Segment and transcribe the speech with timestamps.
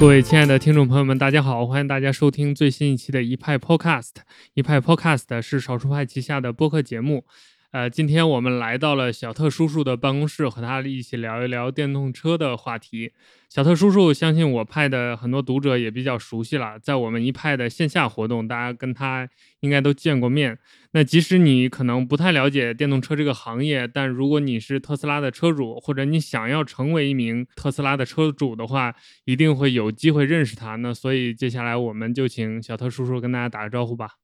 [0.00, 4.12] 各位亲爱的听众朋友们，大家好，欢迎大家收听最新一期的一派 Podcast。
[4.54, 7.26] 一派 Podcast 是少数派旗下的播客节目。
[7.72, 13.12] 呃，今天我们来到了小特叔叔的办公室，和他一起聊一聊电动车的话题。
[13.48, 19.28] 小特叔叔，相信我派的很多读者也比较熟悉了，在我们一派的线下活动，大家跟他
[19.60, 20.58] 应该都见过面。
[20.90, 28.92] 那即使你可能不太了解电动车这个行业，但如果你是特斯拉的车主，或者你想要成为一名特斯拉的车主的话，
[29.26, 30.74] 一定会有机会认识他。
[30.74, 34.14] 那所以接下来我们就请小特叔叔跟大家打个招呼吧。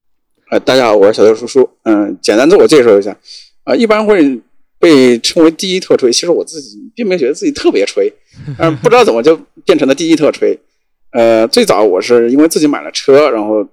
[0.49, 1.69] 呃，大家好，我是小特叔叔。
[1.83, 3.17] 嗯，简单自我介绍一下。
[3.67, 4.39] 啊，一般会
[4.79, 6.09] 被称为第一特吹。
[6.09, 8.11] 其实我自己并没有觉得自己特别吹，
[8.57, 10.57] 嗯，不知道怎么就变成了第一特吹。
[11.11, 13.67] 呃，最早我是因为自己买了车，然后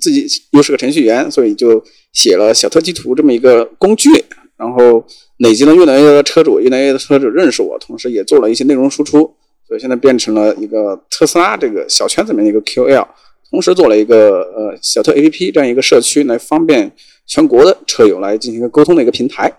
[0.00, 1.84] 自己又是个程序员，所以就
[2.14, 4.08] 写了小特地图这么一个工具，
[4.56, 5.04] 然后
[5.38, 9.34] 累积了越来越多的车主，越来越多的车主认识我，同时也做了一些内容输出，
[9.68, 13.06] 所以现在变成了一个特斯拉这个小圈子里面的一个 QL。
[13.50, 16.90] 同时做了一个呃小特 APP 这样一个社区，来方便
[17.26, 19.52] 全国的车友来进行一个沟通的一个平台。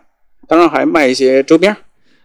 [0.48, 1.76] 当然还卖一些周边。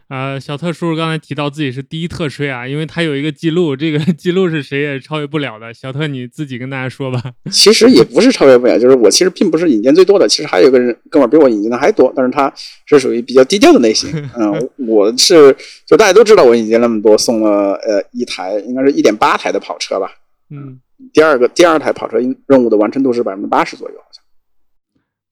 [0.09, 5.73] 呃，小特叔叔刚才提到自己是第一特吹啊，因为他有一个记录，这个 记录是谁也超越不了的。
[5.73, 7.23] 小特你自己跟大家说吧。
[7.53, 12.53] 其实也不是超越不了，就是我其实并不是引荐最多的，其实还有一个人哥们比我引荐的还多，但是他
[12.87, 14.11] 是属于比较低调的类型。
[14.37, 20.11] 嗯，我是就大家都知道我引荐那么多，送了呃一台，应该是一点八台的跑车吧。
[20.51, 20.81] 嗯。
[21.15, 23.97] 第二个第二台跑车任务的完成度是百分之八十左右。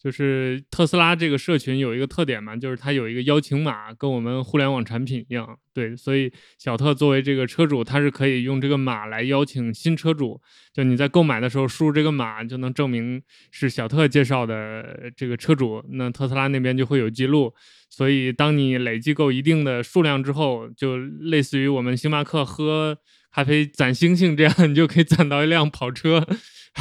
[0.02, 5.58] 就是特斯拉这个社群有一个特点嘛，就是它有一个邀请码，跟我们互联网产品一样。
[5.74, 10.40] 对，所以小特作为这个车主，他是可以用这个码来邀请新车主。
[10.72, 17.52] 就你在购买的时候输入这个码，就能证明是小特介绍的这个车主，那特斯拉那边就会有记录。
[17.90, 22.98] 所以当你累计够一定的数量之后，就类似于我们星巴克喝。
[23.30, 26.26] 咖啡攒星星，这样你就可以攒到一辆跑车，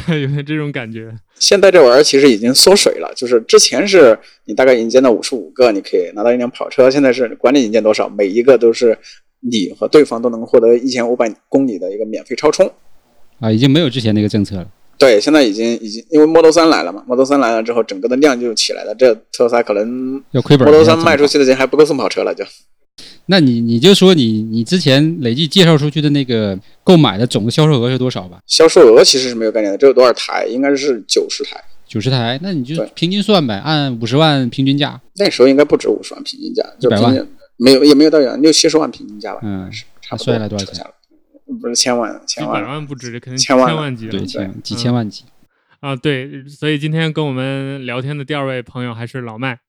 [0.08, 1.14] 有点这种感觉。
[1.40, 8.98] 现在这玩意儿其实已经缩水了，就是之前是你大概引荐到五十五个，你可以拿到一辆跑车，现在是管你引荐多少，每一个都是
[9.40, 12.72] 你和对方都能获得一千五百公里的一个免费超充。
[13.40, 14.68] 啊，已经没有之前那个政策了。
[14.98, 18.96] 对，现在已经已经因为 Model 三来了嘛，Model 三来了之后，整个的量就起来了。
[18.96, 22.44] 这特斯拉可能要亏本，Model 三卖出去的钱还不够送跑车了就。
[23.28, 28.40] 那你你就说你你之前累计介绍出去的那个购买的总的销售额是多少吧？
[28.48, 30.46] 销售额其实是没有概念的，这有多少台？
[30.48, 31.64] 应该是九十台。
[31.88, 35.00] 九十台，那你就平均算呗，按五十万平均价。
[35.18, 37.28] 那时候应该不止五十万平均价，就百万
[37.58, 39.42] 没有也没有到六七十万平均价吧？
[39.44, 39.70] 嗯，
[40.02, 40.26] 差不多。
[40.26, 40.92] 算下来多少钱了？
[41.62, 42.62] 不是千万，千万。
[42.62, 44.08] 百万不止，肯定千万级。
[44.08, 45.24] 对，千几千万级。
[45.80, 49.60] 啊，对，所以今天跟我们聊天的第二位朋友还是老麦。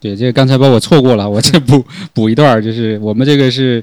[0.00, 1.84] 对，这个刚才把我错过了，我这补
[2.14, 3.82] 补一段，就是我们这个是，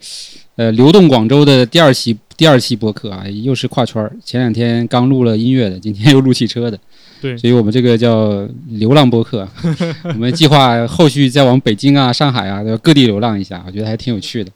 [0.55, 4.11] 呃，流动广州的第二期第二期播客啊，又是跨圈儿。
[4.23, 6.79] 前两天刚录了音乐的，今天又录汽车的，
[7.21, 9.47] 对，所以我们这个叫流浪播客。
[10.03, 14.51] 我们计划后续再往北京啊、上海啊各地流浪一下，我觉得还挺有趣的。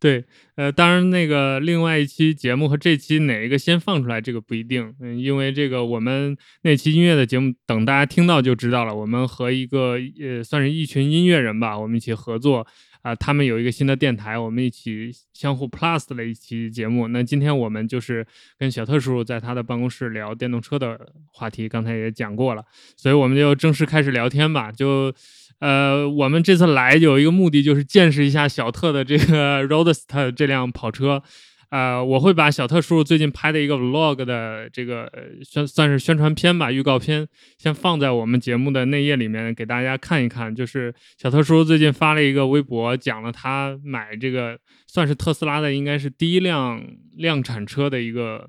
[0.00, 0.24] 对。
[0.56, 8.94] 呃，当然，那个另外一期节目和这期哪一个先放出来，这个不一定，嗯，因为这个我们那期音乐的节目，等大家听到就知道了。
[8.94, 12.66] 我们和一个呃，算是一群音乐人吧，我们一起合作
[13.02, 17.06] 啊，他们有一个新的电台，我们一起相互 plus 的一期节目。
[17.08, 18.26] 那今天我们就是
[18.58, 20.98] 跟小特叔叔在他的办公室聊电动车的
[21.32, 22.64] 话题，刚才也讲过了，
[22.96, 25.14] 所以我们就正式开始聊天吧，就。
[25.60, 31.22] 呃，我们这次来有一个目的，就是见识一下小特的这个 Roadster 这辆跑车。
[31.70, 35.10] 呃，我会把小特叔叔最近拍的一个 Vlog 的这个
[35.42, 37.26] 宣算是宣传片吧，预告片，
[37.58, 40.54] 先放在我们节目的内页里面给大家看一看。
[40.54, 46.80] 就是小特叔叔最近发了一个微博，讲了他买这个算是特斯拉的，应该是第一辆
[47.16, 48.48] 量产车的一个。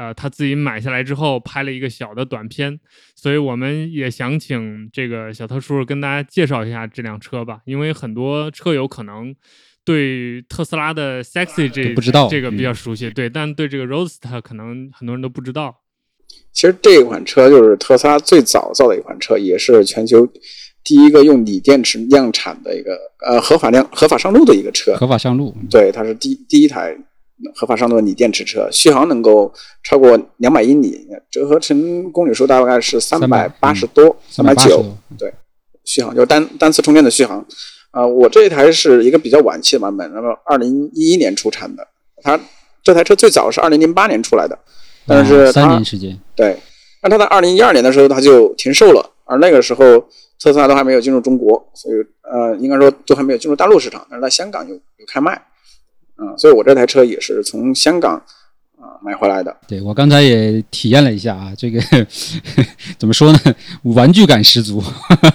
[0.00, 2.80] 呃，他自己买下来之后拍了一个小的短片，
[3.14, 9.34] 所以我们也想请这个小特叔叔跟大家介绍一下这辆车吧，因为很多车友可能
[9.84, 15.82] 对特斯拉的 Sexy 这不知道这个比较熟悉，对，但对这个 Roadster 可能很多人都不知道。
[16.50, 20.26] 其实这款车就是特斯拉最早造的一款车，也是全球
[20.82, 26.96] 第一个用锂电池量产的一个呃合法量合法上路的一个车，合法上路，对，它是第第一台。
[27.54, 29.52] 合法上路的锂电池车，续航能够
[29.82, 34.84] 超过两百英里，折合成公里数大概是三百八十多，三百九。
[35.18, 35.32] 对，
[35.84, 37.44] 续航就是单单次充电的续航。
[37.90, 41.86] 啊，我这一台是一个比较晚期的版本，那么二零一一年出产的。
[42.22, 42.38] 它
[42.82, 44.58] 这台车最早是二零零八年出来的，
[45.06, 46.16] 但是三年时间。
[46.36, 46.56] 对，
[47.02, 49.98] 那它在二零一二年的时候它就停售了，而那个时候
[50.38, 55.40] 特斯拉都还没有进入中国，所以呃，应该说都还没有进入大陆市场，但是在香港有有开卖。
[56.20, 58.14] 嗯，所以我这台车也是从香港，
[58.78, 59.56] 啊买回来的。
[59.66, 61.80] 对我刚才也体验了一下啊，这个
[62.98, 63.38] 怎么说呢，
[63.84, 64.82] 玩具感十足，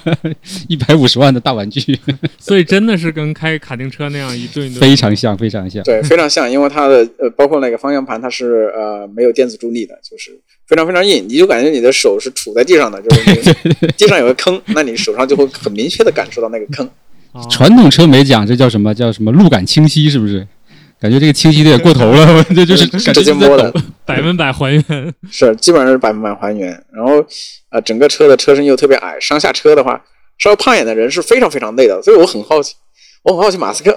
[0.69, 1.99] 一百五十万的大玩具，
[2.37, 4.79] 所以真的是跟开卡丁车那样一顿一顿。
[4.79, 5.83] 非常像，非常像。
[5.83, 16.85] 对，非常像，因为它的呃，包括那个方向盘，它是呃没有电子助力的，就是非常非常硬，你就感觉你的手是杵在地上的，就是你 地上有个坑，那你手上就会很明确的感受到那个坑。
[17.31, 20.47] 哦传统车没讲，这叫什么叫什么路感清晰，是不是？
[21.05, 23.71] 感觉这个清晰的也过头了， 这就是感觉直接摸的，
[24.05, 25.13] 百分百还原。
[25.29, 26.69] 是基本上是百分百还原。
[26.91, 27.23] 然后
[27.69, 30.03] 呃，整个车的车身又特别矮，上下车的话，
[30.39, 32.01] 稍微胖一点的人是非常非常累的。
[32.01, 32.73] 所以我很好奇，
[33.21, 33.95] 我很好奇马斯克，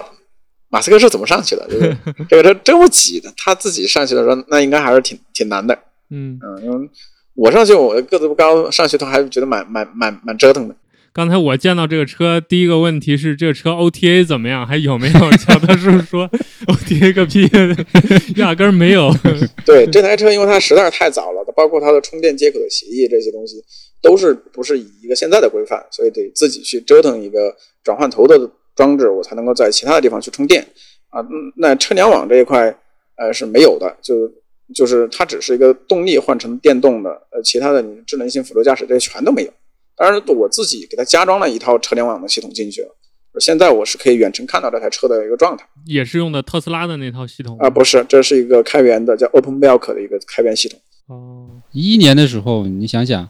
[0.69, 1.65] 马斯克是怎么上去的？
[1.67, 1.97] 就是
[2.29, 5.75] 这个车这么挤的，他自己上去的时候，那应该还是挺挺难的。
[6.11, 6.89] 嗯，嗯，因为
[7.33, 10.75] 我上去我个子不高，上去都还觉得蛮蛮蛮蛮折腾的。
[11.19, 15.31] 刚才我见到这个车，第一个问题是这个车 OTA 怎么样，还有没有？
[15.31, 16.25] 乔特叔说
[16.65, 17.45] OTA 个屁，
[18.39, 19.13] 压根没有。
[19.67, 23.61] 对这台车，因为它实在是太早了，包括它的充电接口的协议这些东西，
[24.01, 30.65] 都是不是以一个现在的规范，所以得自己去折腾一个转换头的装置，我才能够在其他的地方去充电
[31.09, 31.19] 啊。
[31.57, 32.73] 那车联网这一块，
[33.17, 34.31] 呃是没有的，就
[34.73, 39.51] 就是它只是一个动力换成电动的，呃，其他的你智能性辅助驾驶这些全都没有。
[39.99, 42.95] 当然，我自己给它加装了一套车联网的系统进去了。
[43.39, 50.79] 现在我是可以远程看到这台车的一个状态也是用的特斯拉的那套系统啊，不是，这是一个开源的叫 OpenMilk 的一个开源系统。
[51.07, 53.29] 哦，一一年的时候，你想想，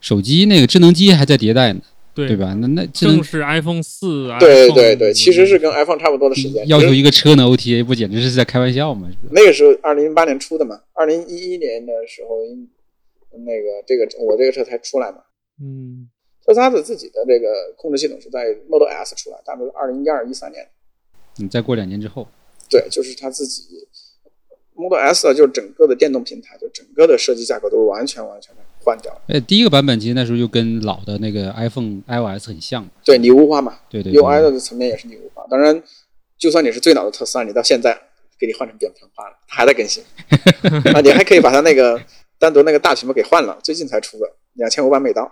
[0.00, 1.80] 手机那个智能机还在迭代呢，
[2.14, 2.36] 对对？
[2.36, 2.54] 吧？
[2.60, 6.66] 那那智能正是 iPhone 四，对对对，其实是跟 iPhone 差不多的时间。
[6.68, 9.08] 要求一个车能 OTA， 不简直是在开玩笑吗？
[9.30, 12.36] 那个时候，二零零八年出的嘛，二零一一年的时候，
[13.44, 15.18] 那个这个我这个车才出来嘛。
[15.60, 16.08] 嗯，
[16.44, 20.66] 特斯拉的自己的这个控制系统是在 Model S 出来，大概是二零一二一三年。
[21.36, 22.26] 你再过两年之后，
[22.68, 23.62] 对，就是它自己
[24.74, 29.20] Model S 啊，就是整个的电动平台，就整个的设计架构都完全完全的换掉了。
[29.28, 35.46] 哎，第一个版本其实那时候就跟老的那个 iPhone iOS 很像，对，拟物化嘛对对对，UI 的层面也是拟物化。
[35.50, 35.82] 当然，
[36.36, 37.96] 就算你是最老的特斯拉，你到现在
[38.38, 40.02] 给你换成扁平化了，它还在更新
[40.94, 42.00] 啊，你还可以把它那个
[42.38, 45.30] 单独那个大屏幕给换了，最近才出的，两千五百美刀。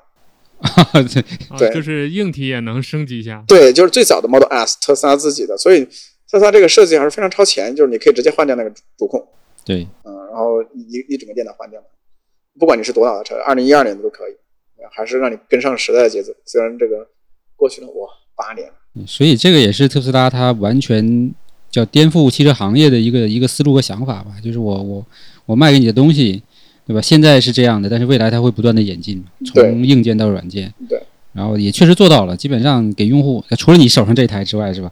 [1.13, 1.23] 对。
[1.49, 3.45] 啊对就是硬体也能升级一下。
[3.47, 5.85] 对，就是最早的 Model S，特斯拉自己的，所以
[6.31, 9.27] 特斯拉这个设计还是非常超前，就是你可以直接换掉那个主控，
[9.65, 11.81] 对，嗯，然后一一整个电脑换掉，
[12.59, 14.33] 不管你是多老的车，二零一二年的都可以，
[14.91, 16.33] 还是让你跟上时代的节奏。
[16.45, 17.07] 虽然这个
[17.55, 21.35] 过去了哇八年了，所以这个也是特斯拉它完全
[21.71, 25.07] 叫颠覆汽车行业的一个一个思路和想法吧，就是我我
[25.47, 26.43] 我卖给你的东西，
[26.87, 27.01] 对吧？
[27.01, 31.03] 现在是这样的，但是未来它会不断的演进，从硬件到软件，对。
[31.33, 34.91] 然后也确实做到了，基本上给用户，除了你手上这台之外，是吧？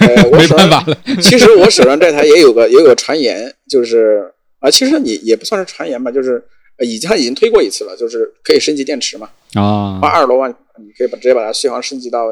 [0.00, 6.44] 呃， 我没手上办法了，其实我手上这台也有个也有个传言，就是啊，其实你也不算是传言吧，就是
[6.76, 12.26] 呃已经它已经推过一次了，就是可以升级电池嘛，啊花，二十多万，你可以把直接把它续航升级到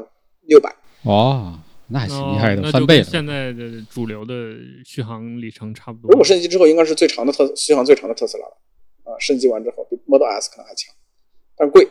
[0.47, 0.71] 六百。
[1.05, 1.59] 哦，
[1.89, 3.05] 那还挺厉害的，翻倍了。
[3.05, 4.35] 现在的主流的
[4.85, 6.11] 续航里程差不多。
[6.11, 8.53] 如果升级之后，应该是最长的特续航最长的特斯拉了
[9.05, 10.93] 啊，升级完之后比 Model S 可能还强，
[11.57, 11.87] 但贵，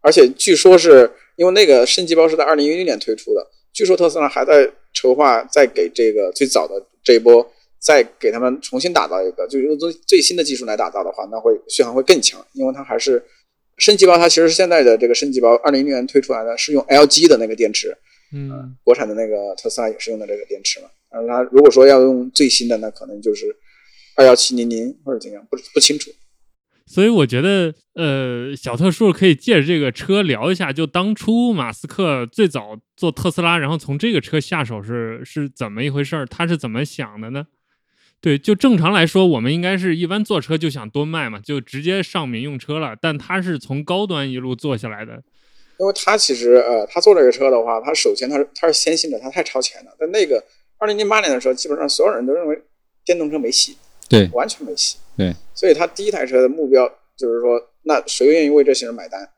[0.00, 7.48] 而且据说是因为那个升级包是在二零一零年推出的，据说特斯拉还在筹划再给这个最早的这一波
[7.78, 13.24] 再给他们重新打造一个，就用最最新的技术来打造的话，那会续航会更强，因为它还是
[13.76, 17.96] 升级包，它其实是现在的这个升级包，二零一零年推出来的是用 LG 的那个电池，
[18.34, 20.88] 嗯，国产的那个特斯拉也是用的这个电池嘛。
[21.10, 23.54] 但是它如果说要用最新的，那可能就是
[24.16, 26.10] 二幺七零零或者怎样，不不清楚。
[26.88, 36.24] 所以我觉得，呃，小特叔可以借着这个车聊一下，就当初马斯克最早做特斯拉，然后从这个车下手是是怎么一回事儿？
[36.24, 37.46] 他是怎么想的呢？
[38.22, 42.96] 对，就正常来说，我们应该是一般坐车就想多卖嘛，就直接上民用车了。
[42.98, 45.22] 但他是从高端一路做下来的，
[45.78, 49.90] 因为他其实呃，他做这个车的话，他首先他是他是先行者，他太超前了。
[50.00, 50.42] 但那个
[50.78, 52.60] 二零零八年的时候，基本上所有人都认为
[53.04, 53.76] 电动车没戏，
[54.08, 54.96] 对完全没戏。
[55.18, 59.28] 对，所以他第一台车的目标就是说，那谁愿意为这些人买单？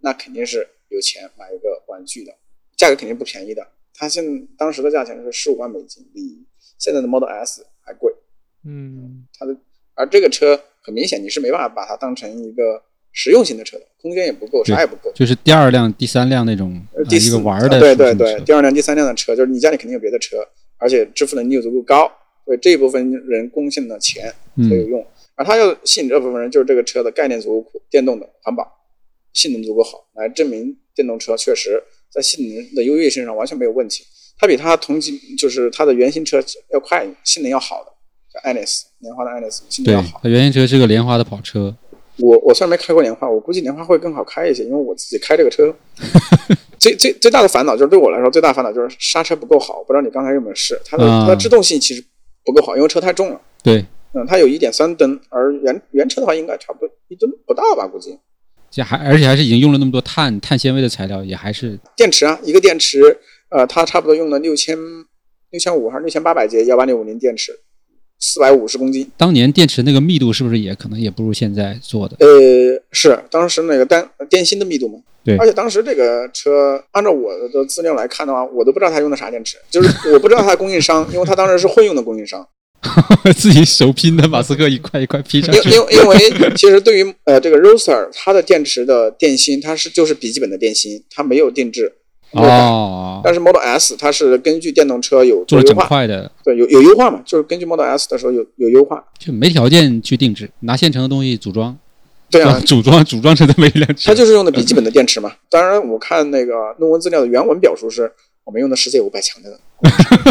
[0.00, 2.32] 那肯定是有钱买一个玩具的，
[2.76, 3.66] 价格肯定不便宜的。
[3.94, 6.44] 他现当时的价钱是十五万美金，比
[6.78, 8.12] 现在的 Model S 还贵。
[8.62, 9.56] 嗯，它的
[9.94, 12.82] 而这个车很明显你是没办法把它当成一个
[13.12, 15.10] 实用型的车的，空间也不够，啥也不够。
[15.14, 20.46] 就是第二辆、第三辆那种、呃第四呃一个玩儿的对对对，第二辆、第三辆的车，就是你家里肯定有别的车，
[20.76, 22.12] 而且支付能力又足够高，
[22.46, 25.06] 所以这一部分人贡献的钱才有嗯，用。
[25.34, 28.66] 而他要吸引这部分人，就是这个车的概念足够酷，电动的、环保、
[29.34, 34.04] 性能足够好，来证明电动车确实在性能的优越性上完全没有问题。
[34.38, 37.92] 它比它同级就是它的原型车要快，性能要好的。
[38.32, 41.74] 叫爱丽丝，莲花的爱丽丝性能要好。，它原型车是个莲花的跑车，
[42.18, 45.74] 我我虽然没开过莲花，我估计莲花会更好开一些，因为我自己开这个车，
[46.78, 49.82] 最最最大的烦恼就是对我来说最大的烦恼就是刹车不够好。
[49.84, 50.80] 不知道你刚才有没有试？
[50.84, 52.04] 它的、啊它的制动性其实
[52.46, 53.40] 不够好，因为车太重了。
[53.62, 53.84] 对，
[54.14, 58.16] 嗯，它有一点三吨，而原原车的话应该差不多一吨不到吧，估计。
[58.70, 63.18] 这还而且还是已经用了那么多碳碳纤维的材料，也还是电池啊，一个电池，
[63.50, 64.76] 呃，它差不多用了六千
[65.50, 67.52] 六千五还是六千八百节幺八六五零电池，
[68.18, 69.10] 四百五十公斤。
[69.16, 72.16] 当年电池那个密度是不是也可能也不如现在做的？
[72.20, 74.98] 呃，是当时那个单电芯的密度嘛。
[75.26, 82.46] 对而且当时这个车，按照我的资料来看的话，我都不知道它用的啥电池， 就是我不知道它的供应商，因为它当时是混用的供应商。
[83.36, 85.70] 自己手拼的马斯克一块一块拼上去。
[85.70, 86.18] 因因因为
[86.54, 91.92] 其实对于呃这个 Roadster 它的电池的电芯，它是就是笔记本的电芯，它没有定制。
[92.32, 99.02] 哦，但是 Model S 它是根据电动车有做了整优化，块的，对，有有优化嘛，就是根据 Model S 的时候有有优化。
[99.18, 101.76] 就没条件去定制，拿现成的东西组装，
[102.38, 104.14] 对啊，组装组装成这么一辆车它。
[104.14, 105.32] 就是用的笔记本的电池嘛。
[105.50, 108.10] 当然，我看那个论文资料的原文表述是
[108.44, 109.58] 我们用的世界五百强的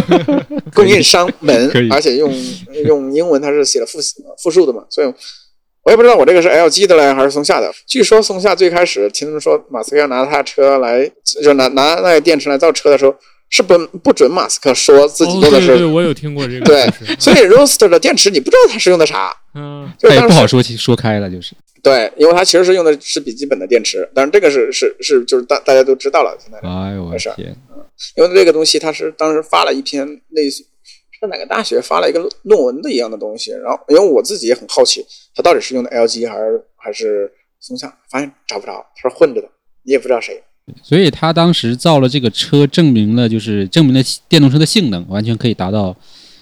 [0.74, 2.34] 供应商们，而且用
[2.86, 4.00] 用英文它是写了复
[4.42, 5.14] 复数的嘛，所以
[5.84, 7.72] 我也不知道我这个是 LG 的嘞还是松下的。
[7.86, 11.10] 据说松下最开始听他们说马斯克要拿他车来，
[11.44, 13.14] 就拿拿那个电池来造车的时候，
[13.50, 15.68] 是不不准马斯克说自己哦用的是。
[15.68, 16.90] 对对，我有听过这个对。
[17.20, 21.54] 所以 Roadster 的电池你不知道它是用的啥，嗯，就是当时不好说起说开了，就是
[21.86, 27.56] 对，因为它其实是用的是笔记本的电池，但是这个是是是就是大大家都知道了，现在哎呦我天，
[28.18, 30.66] 因为这个东西它是当时发了一篇类似
[31.12, 39.48] 是哪个大学发了一个论文的一样的东西，然后因为我自己也很好奇，它到底是用的 LG 还是还是松下，发现找不着，它是混着的，
[39.84, 40.42] 你也不知道谁。
[40.82, 45.96] 所以他当时造了这个车，证明了就是证明了电动车的性能完全可以达到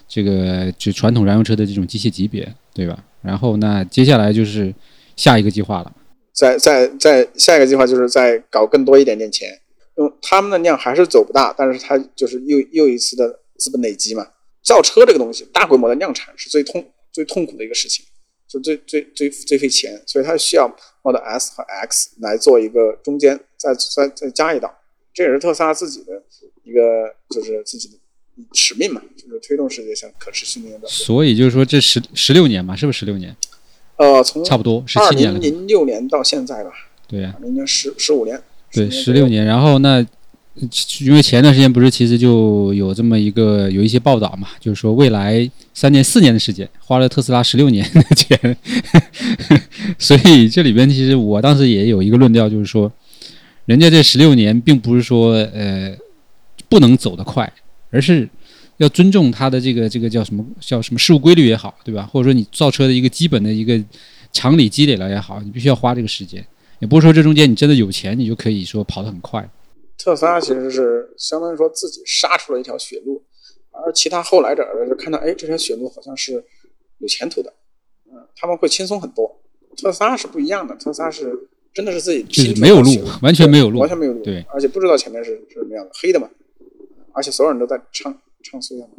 [0.08, 3.04] 这个就传统燃油车的这种机械级别，对吧？
[3.22, 4.74] 然后那接下来就是
[5.16, 5.96] 下一个计划了，
[6.34, 9.60] 在在在下一个计划就是再搞更多一点点钱，
[9.98, 14.28] 用他们的量还是走不大，但是它就是又又一次的资本累积嘛。
[14.64, 18.06] 造车这个东西，大规模的量产是最痛最痛苦的一个事情，
[18.48, 20.66] 就最最最最费钱，所以它需要
[21.02, 24.74] Model S 和 X 来做一个中间，再再再加一道，
[25.14, 26.24] 这也是特斯拉自己的
[26.64, 27.96] 一个就是自己的
[28.54, 30.88] 使命嘛，就是推动世界向可持续能源的。
[30.88, 33.36] 所以就是说这十十六年嘛，是不是十六年？
[33.98, 36.72] 呃，从差不多十二七年了，零零六年到现在吧，
[37.08, 37.22] 对。
[37.22, 39.46] 呀、明年十十五年，对，10左右十六年。
[39.46, 40.06] 然后那
[41.02, 48.58] 因为前段时间不是其实就有这么一个有一些报道嘛，就是说未来三年四年的时间花了特斯拉十六年的钱，
[49.98, 52.92] 所以这里边其实我当时也有一个论调，就是说
[53.66, 55.96] 人家这十六年并不是说呃
[56.70, 57.52] 不能走得快，
[57.90, 58.28] 而是
[58.78, 62.10] 要尊重它的这个这个叫什么叫什么事物规律也好，对吧？
[62.12, 63.82] 或者说你造车的一个基本的一个
[64.32, 66.46] 常理积累了也好，你必须要花这个时间。
[66.80, 69.50] 也不是说这中间你真的有钱，你就可以说跑得很快。
[69.98, 73.24] 特斯拉其实是相当于说自己杀出了一条血路，
[73.72, 76.44] 而其他后来者就看到，哎，这条血路好像是
[76.98, 77.54] 有前途的，
[78.12, 79.40] 嗯，他们会轻松很多。
[79.78, 81.32] 特斯拉是不一样的，特斯拉是
[81.74, 86.30] 真的是自己就是没有路完全没有路完全没有路，对，而且不知道前面是是什么样的，黑的嘛，
[87.14, 88.12] 而且所有人都在唱
[88.44, 88.92] 唱衰他们，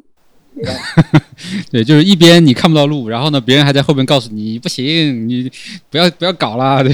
[0.55, 1.23] 没办法，
[1.71, 5.51] 对，就是一边你看不到路，然后呢，别人还在后边告诉你不行，你
[5.91, 6.93] 不要不要搞啦， 对。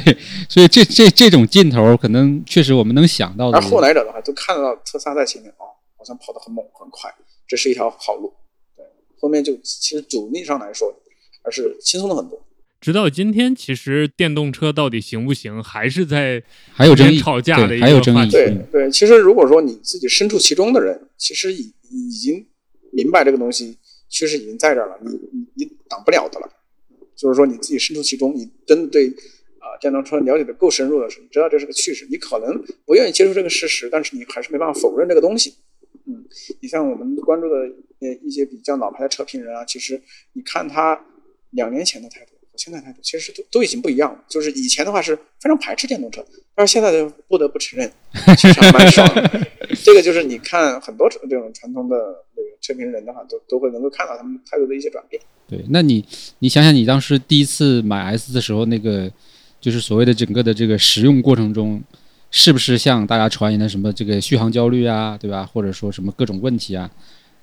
[0.48, 3.60] 所以这这这种劲头，可能确实我们能想到的而。
[3.60, 5.64] 后来者的话都看得到特斯拉在前面，哦，
[5.96, 7.14] 好像跑得很猛很快，
[7.46, 8.32] 这是一条好路，
[8.76, 8.84] 对，
[9.20, 10.92] 后面就其实阻力上来说，
[11.44, 12.40] 还是轻松了很多。
[12.80, 18.16] 直到今天，其实电动车到底行不行，还是在还有争议，吵架的对，一还有争议。
[18.16, 22.46] 个话题对嗯对，其实如果说你自己身处其中的人，其实已已经
[22.90, 23.76] 明白这个东西
[24.08, 26.48] 趋势已经在这儿了，你你你挡不了的了。
[27.14, 29.08] 就是说你自己身处其中，你真的对
[29.58, 35.56] 啊、电动车了解的够深入的时候，你知道这是个趋势，你可能不愿意接受这个事实，但是你还是没办法否认这个东西。
[36.06, 36.24] 嗯，
[36.60, 37.56] 你像我们关注的
[37.98, 40.00] 呃一些比较老牌的车评人啊，其实
[40.32, 40.98] 你看他
[41.50, 44.18] 两年前的态度和现在态度，其实都都已经不一样了。
[44.28, 47.90] 就是以前的话是非常排斥电动车，但是现在就不得不承认，
[48.36, 49.48] 其实还蛮爽的。
[49.84, 51.96] 这个就是你看很多这种传统的
[52.36, 55.22] 那个车评人的话，都都会能够看到他们态度的一些转变。
[55.48, 56.04] 对，那你
[56.40, 59.10] 你想想，你当时第一次买 S 的时候，那个
[59.60, 61.82] 就是所谓的整个的这个使用过程中，
[62.30, 65.44] 是不是像大家传言的什么这个续航焦虑啊，对吧？
[65.44, 66.90] 或者说什么各种问题啊，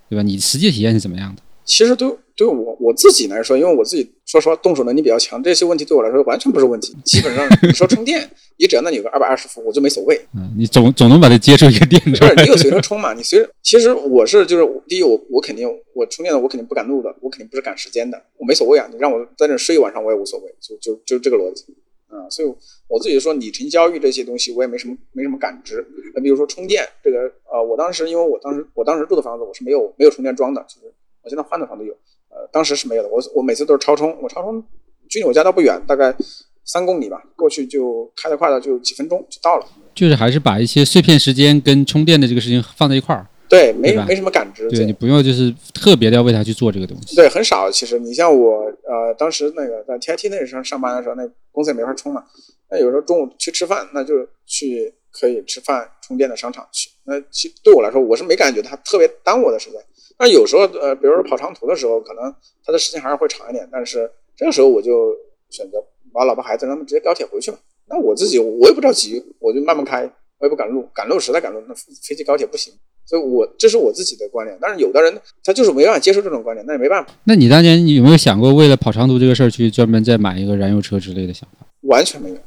[0.09, 0.21] 对吧？
[0.21, 1.41] 你实际体验是怎么样的？
[1.67, 6.95] 其实对对我我自己来说，因为我自己说实话动手能力比较强，这些问题对我来说完全不是问题。
[7.03, 10.17] 基本上 你说充电，你只要那里有个二百二十伏，我就没所谓。
[10.33, 12.33] 嗯，你总总能把它接出一个电出来。
[12.33, 13.13] 不是你有 随车充嘛？
[13.13, 18.87] 你随其实我是就是第一，我我肯定我充电的我肯定不敢录的，我肯定不是赶时间的，我没所谓啊。
[18.89, 21.65] 你让我在那睡一晚上我也无所谓，就就就这个逻辑
[22.07, 22.29] 啊。
[22.29, 22.47] 所以
[22.87, 25.85] 我自己说里程焦虑这些东西我也没什么没什么感知。
[26.15, 30.93] 那比如说充电这个呃，我当时因为我当时我当时住的房子我是没有没有充电桩的，就是
[31.27, 31.93] 我现在换的房子有。
[32.29, 34.63] 呃，当时是没有的，我我每次都是超充，我超充
[35.09, 36.15] 距离我家倒不远，大概
[36.63, 39.65] 三公里吧，过去就开得快的就几分钟就到了。
[39.93, 43.27] 就是还是把一些碎片时间跟充电的这个事情放在一块儿。
[43.49, 44.69] 对，没没什么感知。
[44.69, 47.15] 对你不用就是特别的要为他去做这个东西。
[47.15, 47.71] 对，很少。
[47.71, 52.23] 其实你像我，呃，当时那个在 TIT 那上上班的时候，那公司也没法充嘛。
[52.69, 54.13] 那有时候中午去吃饭，那就
[54.45, 56.89] 去可以吃饭充电的商场去。
[57.05, 59.79] 那其对我来说，我是没感觉它特别耽误我的时间。
[60.19, 62.33] 那有时候，呃，比如说跑长途的时候，可能
[62.65, 63.67] 它的时间还是会长一点。
[63.71, 65.15] 但是这个时候，我就
[65.49, 65.77] 选择
[66.11, 67.57] 把老婆孩子让他们直接高铁回去嘛。
[67.87, 70.03] 那我自己我也不着急，我就慢慢开，
[70.39, 70.87] 我也不赶路。
[70.93, 72.73] 赶路实在赶路，那飞机高铁不行。
[73.05, 74.57] 所以我这是我自己的观点。
[74.59, 77.11] 但是有的人他就是没办法接受这种观点，那也没办法。
[77.25, 81.67] 那你当年有没有想过，为了跑长途这个事儿去专门再买一个燃油车之类的想法？
[81.81, 82.37] 完全没有，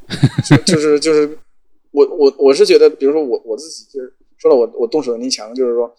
[0.67, 1.39] 就是就是
[1.93, 5.95] 我我我是觉得，比如说我我自己就是说了，我我动手能力强，就是说。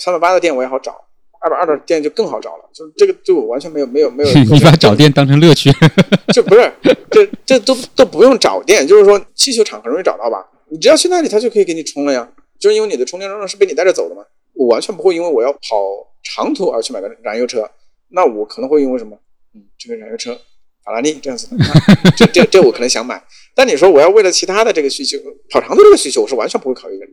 [0.00, 0.92] 三百八的店我也好找，
[1.40, 2.64] 二百二的店就更好找了。
[2.72, 4.30] 就是这个，对我完全没有没有没有。
[4.50, 5.70] 你把找店当成乐趣？
[6.34, 6.72] 就不是，
[7.10, 10.44] 这这都都不用找店，就是说汽修厂很容易找到吧？
[10.70, 12.28] 你只要去那里，他就可以给你充了呀。
[12.58, 14.22] 就是因为你的充电桩是被你带着走的嘛。
[14.54, 15.58] 我完全不会因为我要跑
[16.22, 17.70] 长途而去买个燃油车。
[18.10, 19.16] 那我可能会因为什么？
[19.54, 20.38] 嗯，这个燃油车，
[20.84, 21.64] 法拉利这样子的，
[22.16, 23.22] 这这这我可能想买。
[23.54, 25.16] 但你说我要为了其他的这个需求，
[25.48, 27.06] 跑长途这个需求，我是完全不会考虑的。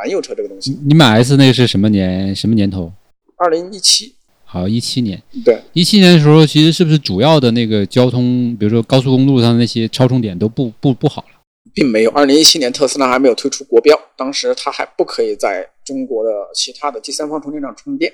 [0.00, 2.34] 燃油车这个东西，你买 S 那个是什么年？
[2.34, 2.92] 什么年头？
[3.36, 4.14] 二零一七。
[4.44, 5.22] 好，一七年。
[5.44, 11.28] 对，一七年的时候，其实是不是主要的那个交通，比如说高速公路上的那些超充点都不不不好了？
[11.72, 12.10] 并没有。
[12.10, 18.12] 二零一七年特斯拉还没有推出国标，当时它还不可以在中国的其他的第三方充电站充电。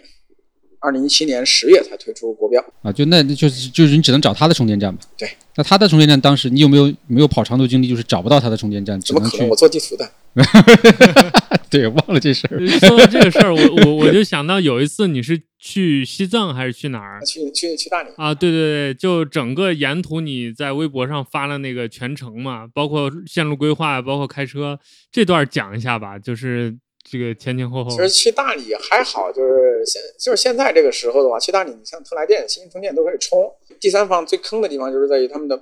[0.79, 5.03] 二零一七年十月才推出国标啊，就那就是就是你只能找他的充电站吧。
[5.17, 9.01] 对，那他的充电站当时你有没有没有跑长途经历，就是找不到他的充电站？
[9.01, 9.49] 怎么可能？
[9.49, 10.09] 我做地图的。
[11.71, 12.67] 对，忘了这事儿。
[12.67, 17.21] 说到这个事儿，我我我就想到有一次你是去西藏还是去哪儿？
[17.25, 18.33] 去去去大理啊！
[18.33, 24.79] 对对对，就整个沿途你在微博上发了那个全程嘛，包括线路规划，包括开车
[25.11, 27.91] 这段讲一下吧，就是这个前前后后。
[27.91, 33.51] 其实去大理还好，就是现就是现在这个时候的话，去大理你像特来电、新充电都可以充。
[33.81, 35.61] 第三方最坑的地方就是在于他们的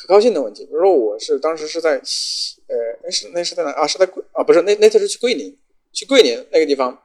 [0.00, 0.64] 可靠性的问题。
[0.64, 2.00] 比如说我是当时是在。
[2.70, 3.84] 呃，那是那是在哪啊？
[3.84, 4.44] 是在桂啊？
[4.44, 5.58] 不是，那那次是去桂林，
[5.92, 6.96] 去桂林那个地方，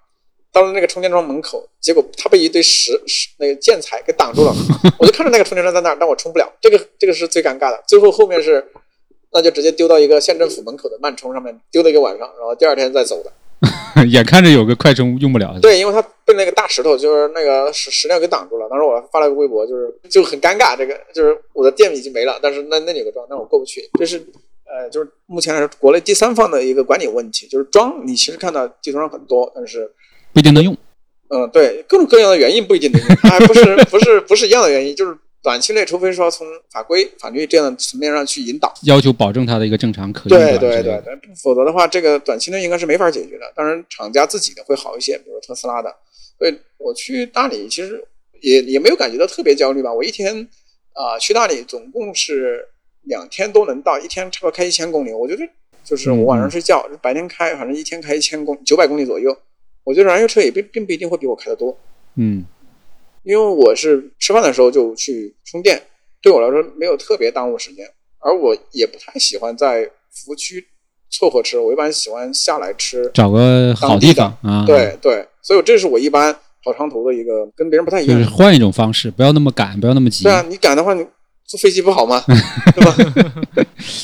[0.52, 4.54] 到了那个充电桩门口，结果他被一堆石石那个建材给挡住了。
[5.00, 6.48] 我就看着那个充电桩在那儿，但我充不了。
[6.62, 7.84] 这个这个是最尴尬的。
[7.88, 8.64] 最后后面是，
[9.32, 13.34] 那就直接丢到一个县政府门口的慢充上面，丢了一个晚上，然后第二天再走的。
[14.10, 15.58] 眼看着有个快充用不了。
[15.62, 18.68] 对，因为它被那个大石头，就是那个石石料给挡住了。
[18.70, 20.78] 当时我发了个微博，就是就很尴尬。
[20.78, 23.90] 这个就是我的店已经没了，但是那那里有个桩，但我过不去。
[24.00, 24.26] 这是。
[24.68, 29.90] 呃，就是目前来说，国内第三方的一个管理问题，就是桩你其实看到地图上很多，但是
[30.34, 30.76] 不一定能用。
[31.30, 40.40] 嗯，对，各种各样的原因不一定能用，还不是不是不是一样的原因，就是短期内，除非说从法规法律这样的层面上去引导，要求保证它的一个正常可用。
[40.40, 43.46] 对对对对，否则的话，这个短期内应该是没法解决的。
[43.56, 45.96] 当然，厂家自己的会好一些，比如特斯拉的。
[46.40, 48.04] 所以我去大理，其实
[48.42, 49.94] 也也没有感觉到特别焦虑吧。
[49.94, 50.36] 我一天
[50.94, 52.68] 啊去大理总共是。
[53.08, 55.48] 两天都能到，一天差不多开一千公里，我觉得
[55.84, 59.38] 就是我晚上睡觉，白天开，反正一天开一千公九百公里左右。
[59.84, 61.78] 我觉得燃油车也并并不一定会比我开的多，
[62.16, 62.44] 嗯，
[63.26, 65.82] 因为我是吃饭的时候就去充电，
[66.22, 67.86] 对我来说没有特别耽误时间，
[68.20, 70.64] 而我也不太喜欢在服务区
[71.10, 76.34] 凑合吃，我一般喜欢下来吃，找个好地方啊，对对，所以这是我一般
[76.64, 80.24] 跑长途的一个跟别人不太一样，就是换一种方式，不要那么赶，不要那么急。
[80.24, 81.06] 对啊，你赶的话你。
[81.48, 82.24] 坐飞机不好吗？
[82.76, 82.96] 对吧？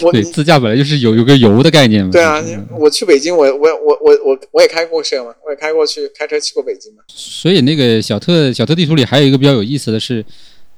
[0.03, 2.11] 我对自驾本来就是有有个油的概念嘛。
[2.11, 2.39] 对啊，
[2.79, 7.01] 我去北京，我我我我我我也开过车嘛，我也开过去开车去过北京嘛。
[7.07, 10.23] 所以那个小特小特地图里还有一个比较有意思的是，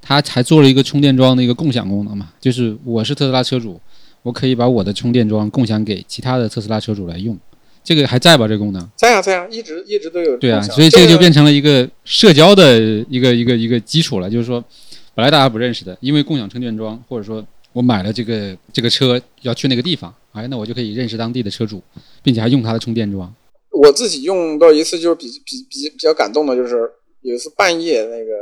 [0.00, 3.78] 他还做了一个充电桩的一个共享功能嘛，就是我是特斯拉车主，
[4.22, 7.38] 我可以把我的充电桩共享给其他的特斯拉车主来用。
[7.82, 8.48] 这个还在吧？
[8.48, 10.34] 这个功能在啊，在啊，一直一直都有。
[10.38, 14.64] 对啊，所以这个就变成了一个社交的一个一个一个基础了，就是说。
[15.14, 21.82] 本来大家不认识的，因为共享充电桩，或者说我买了这个这个车要去那个地方，哎，那我就可以认识当地的车主，
[22.22, 23.32] 并且还用他的充电桩。
[23.70, 26.76] 我自己用到一次就是比比比比较感动的，就是
[27.22, 28.32] 有一次半夜那个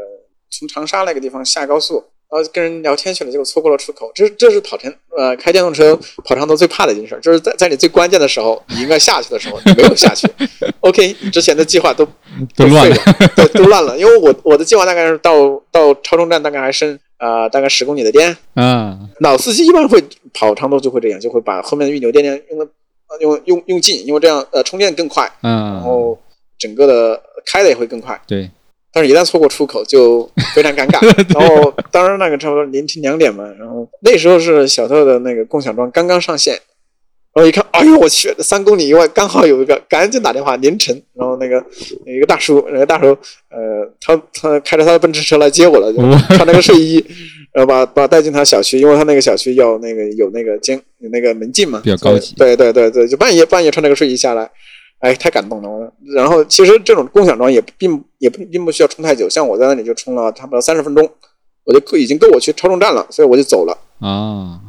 [0.51, 4.11] 从长沙那个地方下高速，然后跟人聊天去了，结果错过了出口。
[4.15, 10.27] 这这是跑长呃开电动车跑长途最怕的一件事，就是在在你最关键的时候，你应该下去的时候，你没有下去。
[10.81, 12.09] OK，你之前的计划都
[12.57, 12.97] 都乱了，
[13.37, 13.99] 对，都乱了。
[13.99, 18.35] 因为我我的计划大概是到到超充站大概还剩啊、大概十公里的电。
[18.57, 26.19] 嗯，老司机一般会跑长途就会这样，就会把后面的预留电量用的呃用用用尽，因为这样呃充电更快，嗯然啊，后
[26.59, 28.21] 整个的开的也会更快。
[28.27, 28.51] 对，
[28.93, 31.01] 但是，一旦错过出口，就非常尴尬。
[31.35, 36.53] 然后，当时那个差不多凌晨两点嘛，然后那时候是小特的那个共享桩刚刚上线，
[37.35, 41.65] 然后一看，哎呦我去，三公里以外刚好有一个，赶紧打电话凌晨，然后那个
[42.05, 43.17] 一个大叔，那个大叔，
[43.49, 45.99] 呃，他他开着他的奔驰车来接我了，就
[46.37, 47.03] 穿那个睡衣，
[47.55, 54.51] 然后把把我带进他小区，因为他那个小区要那个有那个监有那个门禁嘛，比较高级对对对对，就半夜半夜穿那个睡衣下来。
[55.03, 55.69] 哎，太感动了！
[55.69, 61.11] 我然后其实这种共享桩也并也并不需要充太久，像我在那里就充了差不多三十分钟，
[61.65, 63.77] 我就够已经够我去超重站了，所以我就走了。
[63.99, 64.61] 啊，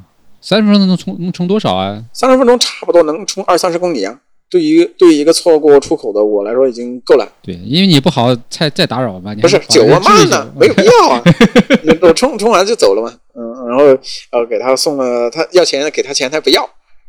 [0.41, 2.03] 三十分钟能充能充多少啊？
[2.13, 4.19] 三十分钟差不多能充二三十公里啊，
[4.49, 7.31] 对于对于一个错过出口的我来说已经够了。
[7.43, 11.21] 对，因为你不好再再打扰嘛，你不是还保持酒啊慢呢，没有必要啊。
[12.01, 13.85] 我充充完就走了嘛，嗯，然后
[14.31, 16.67] 呃给他送了，他要钱给他钱他不要，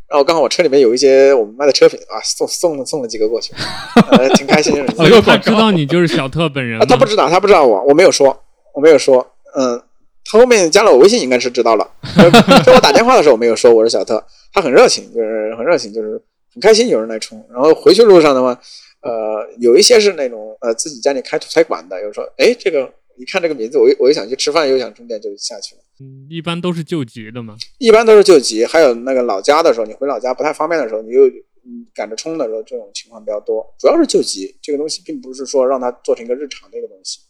[0.09, 3.53] 然后刚好我车里面有一些我们卖的车品啊，送送了送了几个过去，
[4.13, 4.95] 呃挺开心的。
[4.95, 8.39] 所以他知道你就是小特本人啊，他不知道，他不知道我，我没有说，
[8.75, 9.83] 我没有说，嗯，
[10.25, 11.91] 他后面加了我微信，应该是知道了。
[12.65, 16.21] 给我打电话的时候，我没有说我是小特，他很热情，就是很热情，就是
[16.53, 17.45] 很开心有人来充。
[17.53, 18.59] 然后回去路上的话，
[19.01, 25.81] 呃，有一些是那种呃自己家里开土菜馆的，有时候哎这个一看这个名字，我又我又想去吃饭，又想充电，就下去了。
[26.01, 27.57] 嗯一般都是救急的嘛。
[27.79, 31.27] 一般都是救急，还有那个老家的时候，你回老家不太方便的时候，你又
[31.65, 33.65] 嗯赶着充的时候，这种情况比较多。
[33.79, 37.21] 主要是救急，这个东西并不是说让它做成一个日常的一个东西。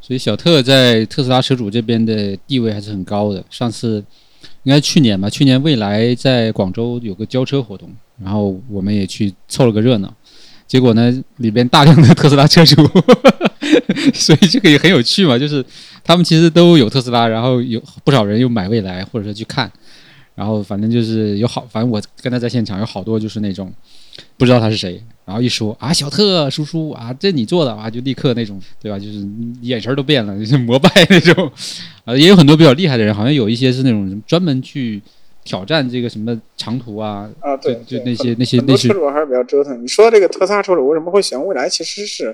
[0.00, 3.44] 所以小特在特斯拉车主这边的地位还是很高的。
[3.50, 4.02] 上次
[4.62, 7.90] 应该去年吧，去年蔚来在广州有个交车活动，
[8.22, 10.14] 然后我们也去凑了个热闹。
[10.68, 12.76] 结果呢，里边大量的特斯拉车主，
[14.14, 15.38] 所以这个也很有趣嘛。
[15.38, 15.64] 就是
[16.04, 19.72] 他们其实都有特斯拉，然后有不少人又买蔚来，或者说去看，
[20.34, 23.72] 然后反正就是有好，反正我跟他在现场有好多就是那种
[24.36, 28.98] 不知道他是谁，然后一说啊小特叔叔啊，这你做的啊，就立刻那种对吧？
[28.98, 29.26] 就是
[29.62, 31.50] 眼神都变了，就是膜拜那种。
[32.04, 35.00] 啊，也有很多比较厉害的人，好像有一些是那种专门去
[35.48, 39.82] 挑战这个什么长途啊，啊，对，就那些那些车主还是比较折腾。
[39.82, 41.66] 你说这个特斯拉车主为什么会选蔚来？
[41.66, 42.30] 其实是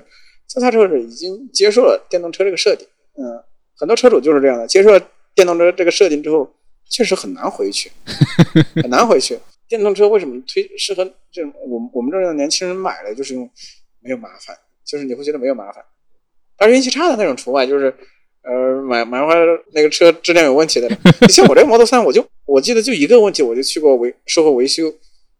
[0.49, 2.85] 特斯拉车主已经接受了电动车这个设定。
[3.17, 3.41] 嗯，
[3.77, 4.99] 很多车主就是这样的，接受了
[5.33, 6.45] 电动车这个设定之后，
[6.89, 7.89] 确实很难回去，
[8.83, 9.39] 很难回去。
[9.69, 13.49] 电动车为什么推适合这种我们我们这样的年轻人买了，就是因为
[14.01, 15.81] 没有麻烦，就是你会觉得没有麻烦。
[16.57, 17.95] 但是运气差的那种除外，就是
[18.45, 20.87] 呃买买回来那个车质量有问题的。
[21.29, 24.93] 像我这个 Model 3，我就我记得就一个问题，我就去过维售后维修，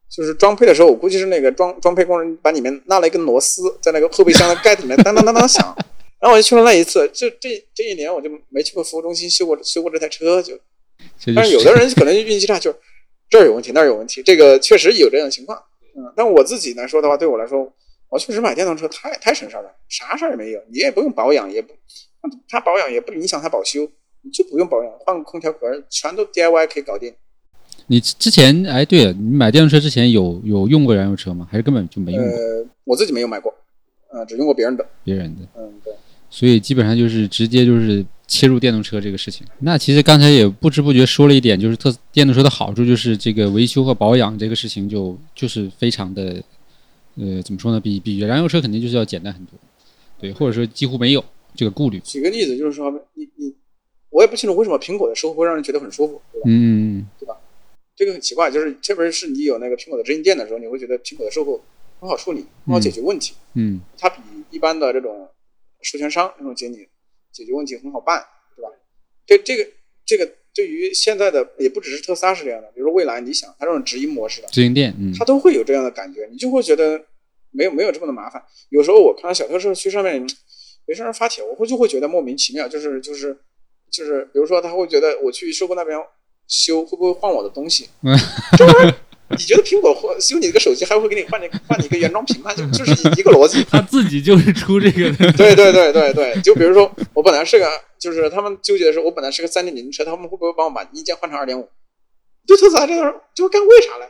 [0.09, 5.63] 就是装配的时候，我估计是那个装装配工人把里面拉了一根螺丝，在那个后备箱的盖子里面当当当当响，
[6.19, 10.59] 然后我就去了那一次，就这这一年我就没去过服务中心修过修过这台车，就
[11.35, 12.77] 但是有的人可能运气差，就是
[13.29, 15.61] 这儿有问题那儿有问题，这个确实有这样的情况。
[15.97, 17.71] 嗯，但我自己来说的话，对我来说，
[18.09, 21.73] 我确实买电动车太太省事儿了，啥事儿也没有，你也不用保养，也不
[22.47, 23.89] 它保养也不影响它保修，
[24.21, 27.13] 你就不用保养，换个空调壳全都 DIY 可以搞定。
[27.88, 31.47] 你之前哎，对了，你买电动车之前有有用过燃油车吗？
[31.51, 33.53] 还是根本就没用过呃，我自己没有买过，
[34.09, 34.85] 呃，只用过别人的。
[35.03, 35.41] 别人的？
[35.55, 35.93] 嗯，对。
[36.29, 39.45] 所以基本上就是直接就是切入电动车这个事情。
[39.59, 46.41] 那其实刚才也不知不觉说了一点，就是特电动车的好处就是这个维修和保养这个事情就就是非常的，
[47.17, 47.79] 呃，怎么说呢？
[47.79, 49.53] 比比燃油车肯定就是要简单很多，
[50.19, 51.23] 对，或者说几乎没有
[51.55, 51.99] 这个顾虑。
[52.01, 53.55] 举个例子，就是说，你你，
[54.09, 56.45] 我也不清楚为什么苹果的售后会让人觉得很舒服，对吧？
[56.47, 57.37] 嗯，对吧
[57.95, 61.63] 这个很奇怪，就是特别是你有那个苹果的直营店的时候，你会觉得苹果的售后
[61.99, 63.33] 很好处理，很好解决问题。
[63.53, 64.19] 嗯它比
[64.51, 65.29] 一般的这种
[65.81, 66.87] 授权商那种经理
[67.31, 68.21] 解决问题很好办，
[68.55, 68.69] 对吧？
[69.25, 69.69] 这这个
[70.05, 77.01] 这个对于现在的也不只是特斯拉是这样的，比如说蔚来，你想它这种直营模式的，直营店，嗯它都会有这样的感觉，你就会觉得
[77.51, 78.43] 没有没有这么的麻烦。
[78.69, 80.27] 有时候我看到小特社区上面
[80.87, 83.37] 有些人发帖，我会就会觉得莫名其妙，就是就是
[83.91, 85.97] 就是，比如说他会觉得我去售后那边
[86.47, 87.89] 修会不会换我的东西？
[88.57, 88.95] 这玩意儿
[89.29, 92.53] 你觉得苹果换修你这个手机还会给你换你换你一个原装屏吗？
[92.53, 93.63] 就就是一个逻辑。
[93.63, 95.31] 他自己就是出这个的。
[95.33, 97.67] 对对对对对，就比如说我本来是个，
[97.99, 101.67] 就是他们纠结的是我本来是个三点零车，他们会不会帮我把一键换成二点五？
[102.45, 103.01] 对特斯拉这个
[103.33, 104.07] 就干为啥嘞？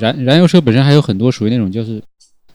[0.00, 2.02] 燃燃油车本身还有很多属于那种就是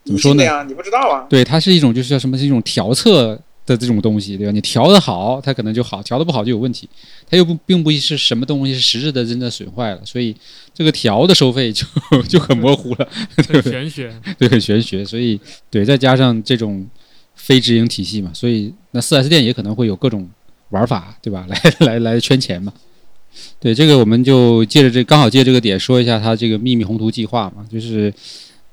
[0.04, 0.64] 怎么说呢？
[0.68, 1.28] 你不知道啊？
[1.30, 2.36] 对，它是一种就是叫什么？
[2.36, 3.40] 是一种调测
[3.74, 4.52] 的这种东西，对吧？
[4.52, 6.88] 你调的好，它可能就好；调的不好就有问题。
[7.30, 10.36] 它又不并不是什么东西是实质的真的损坏了，所以
[10.74, 11.86] 这个调的收费就
[12.28, 13.08] 就很模糊了，
[13.48, 14.14] 很玄学。
[14.38, 15.06] 对，很玄学。
[15.06, 16.86] 所以对，再加上这种
[17.36, 20.28] 非直营体系嘛，所以那 4S 店也可能会有各种
[20.70, 21.46] 玩法，对吧？
[21.48, 22.74] 来 来来圈钱嘛。
[23.60, 28.12] 对，这个我们就借着这刚好借这个点说一下它这个秘密宏图计划嘛，就是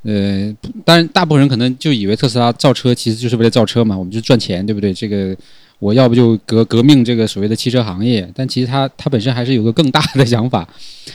[0.06, 4.94] 呃，当然大部分人可能就以为特斯拉造车其实就是为了造车嘛，我们就赚钱，对不对？
[4.94, 5.36] 这个
[5.80, 10.68] 我要不就革革命这个所谓的汽车行业，但其实它它本身还是有个更大的想法，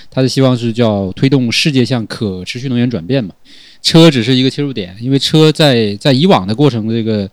[0.10, 3.34] 它的希望是叫推动世界向可持续能源转变嘛。
[3.82, 7.30] 车只是一个切入点，因为车在在以往的过程这个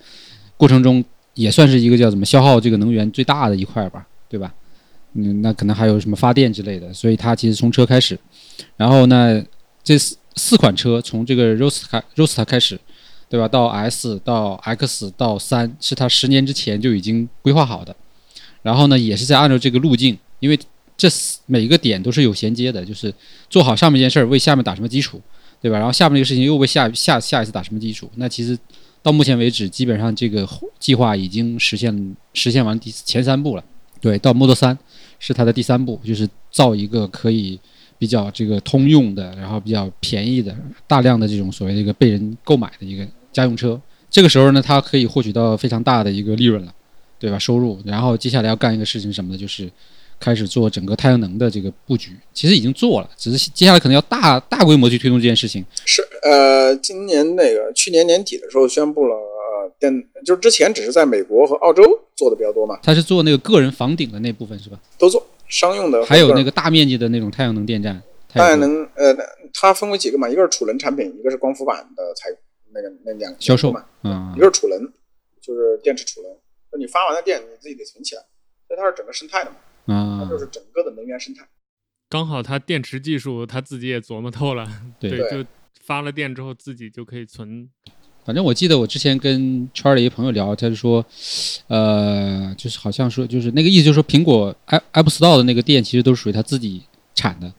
[0.57, 4.55] 过程中也算是一个叫怎么消耗这个能源最大的一块吧，对吧？
[5.14, 8.18] 嗯，那可能还有什么发电之类的，所以它其实从车开始，
[8.77, 9.42] 然后呢，
[9.83, 9.97] 这
[10.38, 12.79] 四款车从这个 Roadster Roadster 开始，
[13.29, 13.48] 对吧？
[13.48, 17.94] 到 S 到 X 到三，是它十年之前就已经规划好的，
[18.62, 20.59] 然后呢，也是在按照这个路径，因为
[20.96, 21.09] 这
[21.46, 23.12] 每一个点都是有衔接的，就是
[23.51, 25.20] 做好上面一件事儿，为下面打什么基础，
[25.61, 25.77] 对吧？
[25.77, 28.11] 然后下面这个事情又为下下下一次打什么基础？
[28.14, 28.59] 那其实
[29.03, 30.48] 到目前为止，基本上这个
[30.79, 33.64] 计划已经实现实现完第前三步了，
[34.01, 34.79] 对，到 Model 三。
[35.20, 37.59] 是它的第三步，就是造一个可以
[37.98, 40.54] 比较这个通用的，然后比较便宜的、
[40.87, 43.80] 大量的这种所谓的一个被人购买的一个家用车。
[44.11, 46.72] 这个时候呢，它可以获取到非常大的一个利润了，
[47.18, 47.38] 对吧？
[47.38, 47.78] 收入。
[47.84, 49.70] 然后接下来要干一个事情什么呢，就是
[50.18, 52.12] 开始做整个太阳能的这个布局。
[52.32, 55.64] 其实已经做了，只是接下来可能要大大规模去推动这件事情。
[55.84, 59.14] 是，呃，今年那个去年年底的时候宣布了。
[59.78, 59.92] 电
[60.24, 61.84] 就是之前只是在美国和澳洲
[62.16, 64.76] 做的比较多嘛，他是做那个个人房顶的那部分是吧？
[64.98, 68.02] 都做商用的，还有那个大面积的那种太阳能电站。
[68.28, 69.16] 太阳能呃，
[69.54, 70.28] 它分为几个嘛？
[70.28, 72.28] 一个是储能产品，一个是光伏板的采
[72.72, 74.78] 那个那两销售嘛，嗯，一个是储能，
[75.40, 76.30] 就是电池储能，
[76.70, 78.22] 就你发完了电你自己得存起来，
[78.66, 81.48] 所以它是整个生态的嘛，啊，它就是整个的能源生态。
[82.11, 84.68] 刚好它电池技术它自己也琢磨透了，
[85.00, 85.48] 对，就
[85.82, 87.70] 发了电之后自己就可以存。
[88.29, 91.03] 反正我记得我之前跟圈里一朋友聊，他就说，
[91.67, 96.83] 呃，就是好像说，就是那个意思，就是说苹果 Apple Store 的那个店其实都是属于他自己
[97.14, 97.51] 产的，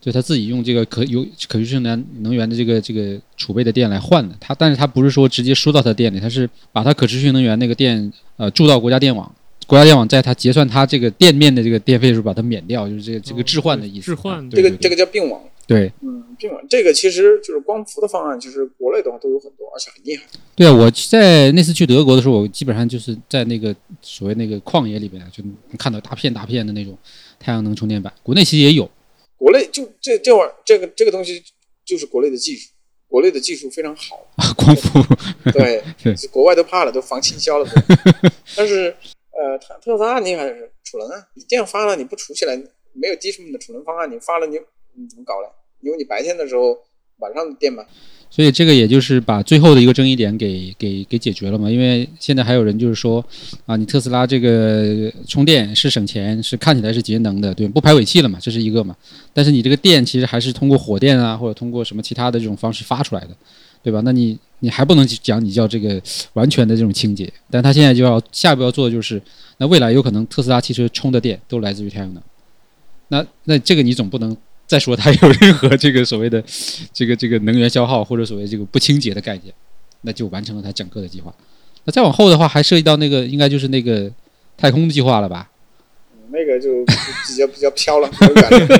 [0.00, 4.34] 就他自己用这个可有可持续能能源的这个这个储备的电来换的。
[4.40, 9.32] 他但是他不是说直接输到他店里，他是把他可持续能源那个电呃注到国家电网，
[9.68, 14.06] 国家电网在他结算他这个店面的这个电费的时候把它免掉，就是这个这个置换的意思。
[14.06, 15.40] 置换，这个这个叫并网。
[15.70, 20.24] 对，嗯，并网这个其实就是光伏的方案，就是国内的话都有很多，而且很厉害。
[20.56, 25.44] 对啊，我在那次去德国的时候，我基本上就是在那个所谓那个旷野里边，就
[25.78, 26.98] 看到大片大片的那种
[27.38, 28.12] 太阳能充电板。
[28.24, 28.90] 国内其实也有，
[29.36, 31.40] 国内就这这玩意儿，这个这个东西
[31.84, 32.70] 就是国内的技术，
[33.06, 34.52] 国内的技术非常好啊。
[34.54, 34.98] 光伏，
[35.52, 35.84] 对，
[36.32, 37.70] 国外都怕了，都防倾销了。
[38.56, 38.92] 但是，
[39.30, 42.56] 呃，特特斯拉你还是储能啊，你电发了你不储起来，
[42.92, 44.58] 没有低成本的储能方案，你发了你
[44.94, 45.46] 你怎么搞嘞？
[45.82, 46.76] 因为你白天的时候
[47.18, 47.84] 晚上电嘛，
[48.30, 51.70] 所以这个也就是把最后的一个争议点给给给解决了嘛。
[51.70, 53.24] 因为现在还有人就是说
[53.66, 58.96] 啊，你特斯拉这个充电是省钱，是看起来是节能的，对，不排尾气了嘛，这是一个嘛。
[59.34, 63.36] 但是你这个电其实还是通过火电啊，或者通过什么其他的这种方式发出来的，
[63.82, 64.00] 对吧？
[64.04, 66.00] 那你你还不能讲你叫这个
[66.34, 67.30] 完全的这种清洁。
[67.50, 69.20] 但他现在就要下一步要做的就是，
[69.58, 72.22] 那未来有可能特斯拉汽车充的电都来自于太阳能，
[73.08, 74.36] 那那这个你总不能。
[74.70, 76.40] 再说它有任何这个所谓的
[76.94, 79.52] 这个这个能源消耗或者所谓这个不清洁的概念，
[80.02, 81.34] 那就完成了它整个的计划。
[81.82, 84.08] 那再往后的话，还涉及到那个应该就是那个
[84.56, 85.50] 太空计划了吧？
[86.30, 88.08] 那个就比较比较飘了，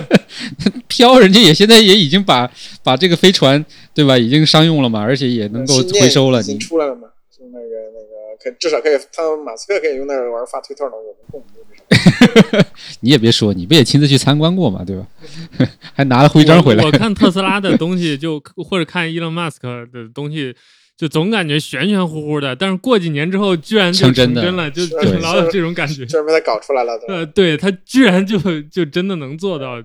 [0.86, 2.48] 飘，人家也现在也已经把
[2.84, 6.40] 把这个飞船对吧，已经商用了嘛，而且也能够回收了。
[6.40, 7.08] 已经出来了嘛？
[7.36, 11.60] 就那个那个，可至少可以，他马斯克可以用那个玩意儿发推特了，我们不。
[13.00, 15.06] 你也别说，你不也亲自去参观过嘛，对吧？
[15.92, 16.84] 还拿了徽章回来。
[16.84, 20.54] 我看特斯拉的东西，就或者看伊隆马斯克的东西，
[20.96, 22.54] 就总感觉玄玄乎乎的。
[22.54, 26.06] 但是过几年之后，居然就成真了，就就老有这种感觉。
[26.06, 26.92] 居然被他搞出来了。
[27.08, 29.82] 呃，对他居然就就真的能做到。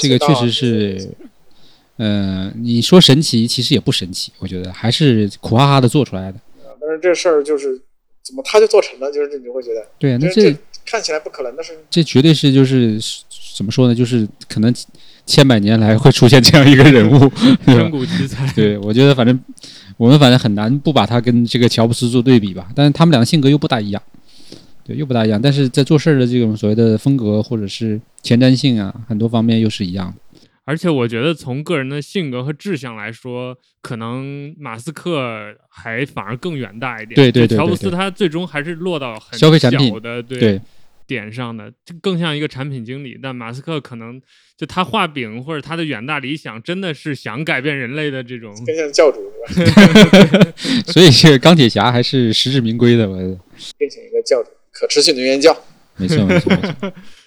[0.00, 1.08] 这个确实是，
[1.98, 4.32] 嗯，你说神奇，其实也不神奇。
[4.38, 6.38] 我觉得还是苦哈哈的做出来的。
[6.80, 7.80] 但是这事儿就是
[8.22, 10.56] 怎么他就做成了，就是你会觉得，对，那这。
[10.84, 13.00] 看起来不可能的事，这绝对是就是
[13.56, 13.94] 怎么说呢？
[13.94, 14.72] 就是可能
[15.26, 17.30] 千百年来会出现这样一个人物，
[17.64, 18.46] 千古奇才。
[18.52, 19.38] 对，我觉得反正
[19.96, 22.68] 我们反正很难不把他跟这个乔布斯做对比吧。
[22.74, 24.02] 但是他们两个性格又不大一样，
[24.84, 25.40] 对，又不大一样。
[25.40, 30.14] 但是在做事儿的这种所谓的风格或者是前瞻性啊，很多方面又是一样的。
[30.66, 37.14] 而且我觉得从个人的性格和志向来说，可能马斯克还反而更远大一点。
[37.14, 40.60] 对对对就乔布斯他最终还是落到很消费产品小的对对
[41.06, 43.18] 点上的，就更像一个产品经理。
[43.22, 44.18] 但马斯克可能
[44.56, 48.54] 就他画饼或者他的远大理想，真的是想改变人类的这种。
[48.64, 50.52] 更像教主是吧？
[50.90, 53.38] 所以这个钢铁侠还是实至名归的，我觉得
[53.76, 55.54] 变成一个教主，可持续能源教。
[55.96, 56.92] 没错没错没错。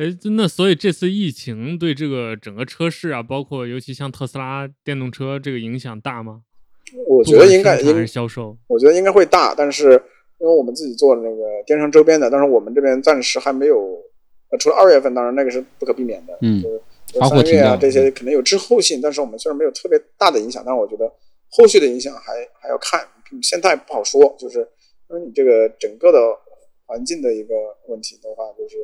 [0.00, 6.40] 哎，那所以这次疫情对这个整个车市啊，包括尤其像特斯拉电动车这个影响大吗？
[7.06, 8.56] 我觉得应该应是销售。
[8.66, 9.92] 我觉得应该会大，但是
[10.38, 14.02] 因为我们自己做的那个电商周边的，但是我们这边暂时还没有，
[14.50, 21.12] 呃，除了二月份，当然那个是不可避免的，嗯就是三月啊这些可能有滞后性，但是我们虽然没有特别大的影响，但是我觉得
[21.50, 24.60] 后续的影响还还要看，嗯现在不好说，就是
[25.10, 26.18] 因为你这个整个的
[26.86, 27.54] 环境的一个
[27.88, 28.78] 问题的话，就是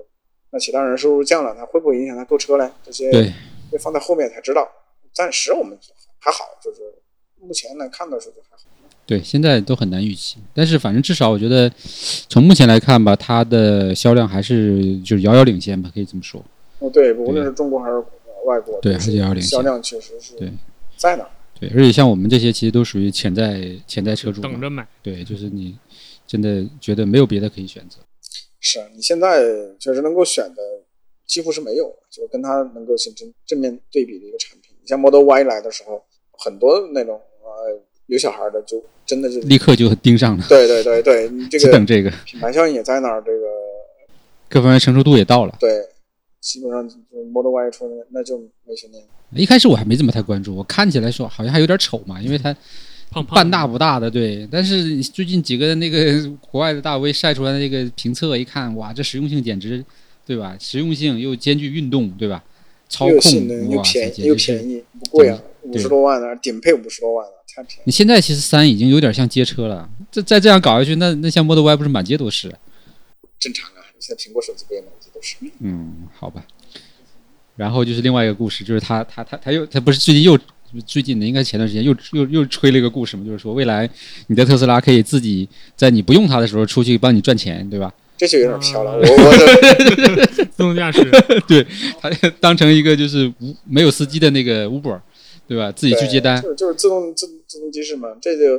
[0.56, 2.66] 那其他人收入降了，那会不会影响他购车嘞？
[2.82, 3.30] 这些对，
[3.70, 4.66] 会放在后面才知道，
[5.12, 5.78] 暂时我们
[6.18, 6.80] 还好，就是
[7.38, 8.62] 目前来看的时候就还好。
[9.04, 11.70] 对，现在都很难预期，但是反正至少我觉得，
[12.30, 16.42] 从目前来看吧，它的销量还是就是遥遥领先吧，可以这么说。
[16.78, 18.02] 哦，对，无论是中国还是
[18.46, 20.50] 外国，对还是遥遥领先销量确实是对
[20.96, 21.30] 在那儿。
[21.60, 24.88] 对，而且像我们这些其实都属于潜在潜在车主，等着买。
[25.02, 25.76] 对，就是你
[26.26, 27.98] 真的觉得没有别的可以选择。
[28.68, 29.44] 是啊，你现在
[29.78, 30.60] 确实能够选的
[31.24, 34.74] 几乎是没有，就跟它能够形成正面对比的一个产品。
[34.82, 36.02] 你像 Model Y 来的时候，
[36.32, 43.46] 很多那种呃有小孩的就真的就立刻就盯上了，对对对对，你 这只个等这个，品牌效应也在那儿，这个
[44.48, 45.56] 各方面成熟度也到了。
[45.60, 45.86] 对，
[46.40, 46.96] 基本上就
[47.32, 49.00] Model Y 出来那就没悬念。
[49.34, 52.56] 一开始我还没怎么太关注，我看起来说好像还有点丑嘛，因为它
[53.10, 54.46] 胖胖半大不大的，对。
[54.50, 59.84] 但是最近几个那个国外的大 V 晒出来的那个评测，一看哇，这实用性简直，
[60.26, 60.56] 对吧？
[60.60, 62.42] 实用性又兼具运动，对吧？
[62.88, 67.82] 操又性能控，又便宜又便宜，不贵啊，五十多万呢，顶配五十多万了，太便宜。
[67.84, 72.54] 你现在其实三已经有点像街车了，这再这样搞下去，那那像 Model Y 不是满街都是？
[73.40, 75.36] 正常啊，你现在苹果手机不也满街都是？
[75.58, 76.44] 嗯，好吧。
[77.56, 80.38] 然后就是另外一个故事，就是他他他他又他不是最近又
[80.84, 83.88] 最近的，应该前段时间又又又吹了一个故事嘛，就是说未来
[84.26, 87.92] 你的特斯拉可以自己在你不用它的时候出去帮你赚钱，对吧？
[88.18, 88.92] 这就有点飘了。
[88.92, 91.04] 啊我我 的自动驾驶，
[91.46, 91.66] 对
[92.00, 92.10] 它
[92.40, 94.98] 当成一个就是无没有司机的那个 Uber，
[95.46, 95.70] 对吧？
[95.72, 98.54] 自己去接单，就是就是自动自自动机式嘛，这就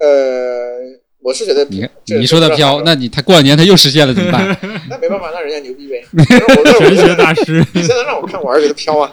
[0.00, 0.80] 呃，
[1.20, 4.44] 我是觉得你看你说的飘，那你他过两年他又实现了怎么办？
[4.90, 6.02] 那没办法，那人家牛逼呗。
[6.80, 7.64] 玄学大师。
[7.72, 9.08] 你现在让我看，我还是觉得飘啊。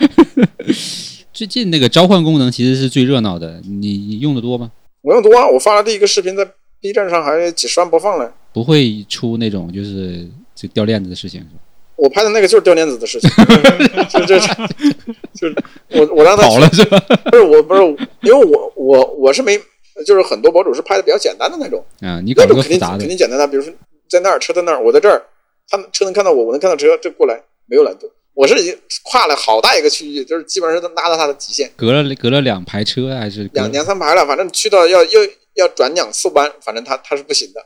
[1.39, 4.69] 最近那个召唤功能其实是最热闹的，你你用的多吗？
[5.01, 6.45] 我用多啊，我发了第一个视频在
[6.81, 8.29] B 站上还几十万播放了。
[8.51, 11.61] 不会出那种就是就掉链子的事情是吧？
[11.95, 13.29] 我拍的那个就是掉链子的事情，
[14.11, 14.37] 就就
[15.33, 15.55] 就是
[15.91, 16.99] 我我让他跑了是吧？
[17.31, 17.81] 不是我不是
[18.23, 19.57] 因为我我我是没
[20.05, 23.73] 就是很多博主是拍的比较简单的那种，啊，你搞那种肯定个复杂的肯，定简单的，比如说
[24.09, 25.23] 在那儿车在那儿，我在这儿，
[25.69, 28.11] 他车能看到我，我能看到车，这过来没有难度。
[28.39, 28.73] 我是已经
[29.03, 35.19] 跨了好大一个区域，就是基本上是拉到它的极限，隔了隔了两排车还是两两三排了，反正去到要要
[35.55, 37.59] 要转两次弯，反正它它是不行的，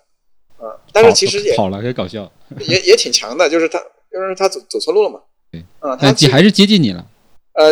[0.60, 2.32] 嗯、但是其实也好了，也搞笑。
[2.68, 3.80] 也也挺强的，就是他
[4.12, 5.22] 就是他走走错路了嘛，
[5.54, 7.06] 对嗯、它其但接还是接近你了，
[7.54, 7.72] 呃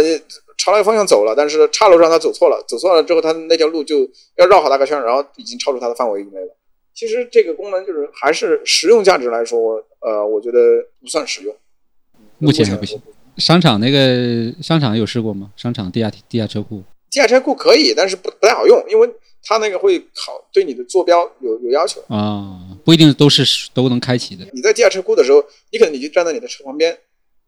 [0.60, 6.56] 朝那个方向走了，但是岔路上他走错了，走错了之后，他那条路就要绕好大个圈，然后已经超出他的范围以内了。
[6.94, 10.60] 其实这个功能就是还是实用价值来说，呃，我觉得
[11.02, 11.56] 不算实用。
[12.42, 13.02] 目前还不行。
[13.38, 15.52] 商场那个商场有试过吗？
[15.56, 19.10] 商场地下地下车库地下车库可以，但是不不太好用，因为
[19.44, 22.02] 它那个会考对你的坐标有有要求。
[22.08, 24.46] 啊，不一定都是都能开启的。
[24.54, 26.98] 你在地下车库的时候，你可能你就站在你的车旁边，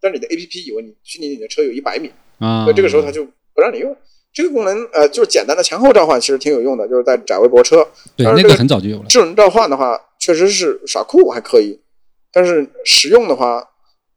[0.01, 3.95] 但是你的 APP 以为你距离你的车有一百米，啊，那这个时候它就不让你用。
[4.34, 7.88] 这个功能呃，就是简单的前后召唤，其实挺有用的，就是在窄位泊车。
[8.15, 9.06] 对那个很早就有了。
[9.08, 11.79] 智能召唤的话，确实是耍酷还可以，
[12.32, 13.63] 但是实用的话，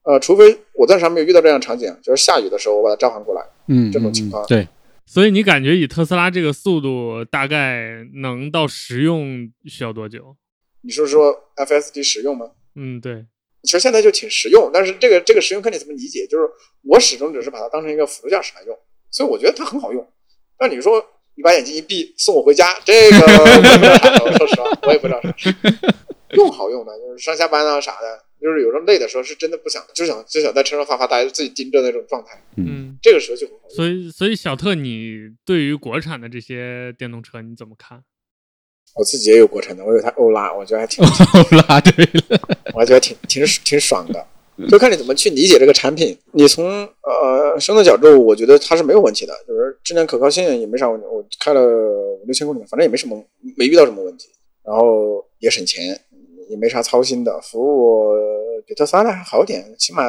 [0.06, 4.68] 呃，除非我暂时还没有遇到这样的场景，就是下雨的时候我把它召唤过来，嗯，这种嗯情况嗯对，
[5.04, 10.36] 所以你感觉以特斯拉这个速度，大概能到实用需要多久？
[10.82, 12.52] 你是说 FSD 实用吗？
[12.76, 13.26] 嗯，对，
[13.64, 16.48] 其实现在就挺实用，但是这个这个实用看你怎么理解，就是
[16.84, 18.78] 我始终只是把它当成一个辅助驾驶来用，
[19.10, 20.06] 所以我觉得它很好用。
[20.56, 21.04] 但你说
[21.34, 25.52] 你把眼睛一闭送我回家，这个我也不知道啥，我说实话，我也不知道啥事。
[26.36, 33.68] 用好用的，就是上下班啊啥的，就是有时候累的时候是真的不想，就想就想在车上发发呆，自己盯着那种状态，嗯，这个时候就很好。
[33.68, 38.02] 所以所以小特，你对于国产的这些电动车你怎么看？
[38.94, 42.40] 我自己也有国产的，我有台欧拉，我觉得还挺，欧 拉对了，
[42.72, 44.26] 我还觉得挺挺挺爽的。
[44.70, 46.16] 就看你怎么去理解这个产品。
[46.32, 46.66] 你从
[47.02, 51.06] 呃生的角度，我觉得它是没有问题的，就是质量可靠性也没啥问题。
[51.06, 53.22] 我开了五六千公里，反正也没什么，
[53.54, 54.28] 没遇到什么问题。
[54.64, 56.00] 然后也省钱，
[56.48, 58.14] 也没啥操心的，服务
[58.66, 60.02] 比特斯拉的还好点，起码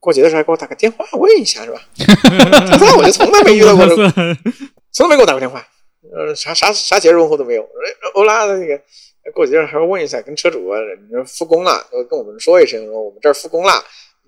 [0.00, 1.80] 过节的时候还给我打个电话问一下，是吧？
[1.96, 3.86] 特斯拉我就从来没遇到过，
[4.92, 5.66] 从来没给我打过电话，
[6.14, 7.68] 呃，啥啥啥节日问候都没有。
[8.14, 8.80] 欧拉的那个。
[9.32, 10.76] 过节还要问一下，跟车主啊，
[11.08, 13.70] 你说复工了，跟我们说一声，说我们这儿复工了，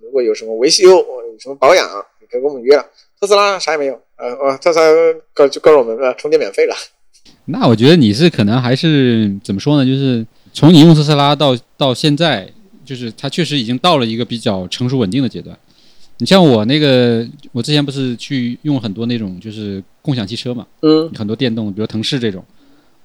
[0.00, 1.84] 如果有什么维修，有什么保养，
[2.20, 2.86] 你可以跟我们约了。
[3.20, 4.86] 特斯拉啥也没有，呃，哦，特斯拉
[5.32, 6.76] 告就告诉我们，呃，充电免费了。
[7.46, 9.84] 那我觉得你是可能还是怎么说呢？
[9.84, 10.24] 就是
[10.54, 12.48] 从你用特斯拉到到现在，
[12.82, 15.54] 就是它确实已经到了一个比较成熟稳定的阶段。
[16.16, 22.42] 你像我那个，我之前不是去用很多那种就是共享汽车嘛，嗯，很多电动，比如腾势这种。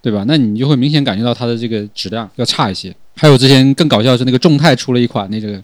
[0.01, 0.23] 对吧？
[0.25, 2.95] 那你就会明显感觉到它的这个质量要差一些。
[3.17, 5.61] 还有之前更搞笑的是，那个众泰出了一款那个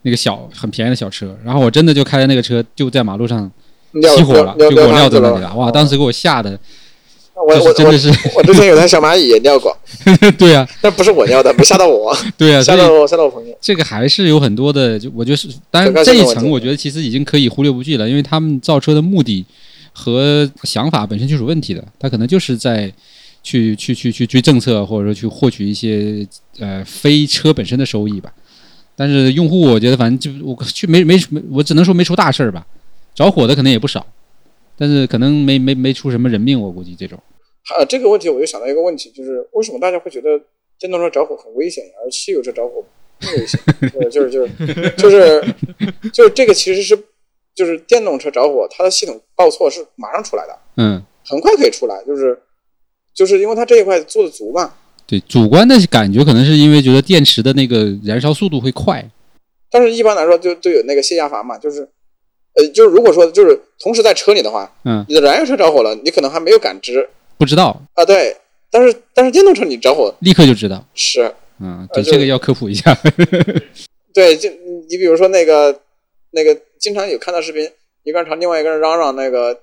[0.00, 3.50] 那个小很便宜的小车，然后我真的就开着那个车就在马路上
[3.92, 5.54] 熄火了，就给我撂在那里了。
[5.54, 6.58] 哇，当时给我吓的，
[7.34, 9.76] 我我真的是，我之前有台小蚂蚁也尿过。
[10.38, 12.16] 对呀，但不是我尿的，没吓到我。
[12.38, 13.56] 对呀，吓到我，吓到我朋友。
[13.60, 19.44] 这个还是有很多的，就我觉得是，当然这一层我觉得其实已经可以忽略不计了，因为他们造车的目的
[19.92, 22.92] 和想法本身就是有问题的，他可能就是在。
[23.46, 26.26] 去去去去追政策，或者说去获取一些
[26.58, 28.32] 呃非车本身的收益吧。
[28.96, 32.64] 但是用户，我觉得反正就我去没没没，我只能说没出大事儿吧。
[33.14, 34.06] 着火的可能也不少，
[34.76, 37.18] 但是可能没没没出什么人命，我估计这种。
[37.74, 40.40] 啊，这个问题我就想到一个问题，就是为什么大家会觉得
[40.78, 42.84] 电动车着火很危险，而汽油车着火
[43.20, 43.60] 不危险？
[44.10, 44.50] 就是就是
[44.96, 45.54] 就是
[46.12, 46.98] 就是这个其实是
[47.54, 52.38] 就是电动车着火，它的系统报错是马上出来的，嗯，很快可以出来，就是。
[53.14, 54.74] 就是因为它这一块做的足嘛，
[55.06, 59.08] 对，主观的感觉可能是因为觉得电池的那个燃烧速度会快，
[59.70, 61.88] 但是一般来说就都有那个泄压阀嘛，就是，
[62.54, 67.80] 呃，就是如果说就是同时在车里的话，嗯，你的燃油车着火了，你可能还没有感知，不知道。
[67.94, 68.36] 啊，对，
[68.70, 72.96] 但是但是电动车你着火立刻就知道，是，嗯，对，这个要科普一下，
[74.12, 74.48] 对，就
[74.88, 75.80] 你比如说那个
[76.30, 77.70] 那个经常有看到视频，
[78.02, 79.60] 一个人朝另外一个人嚷嚷那个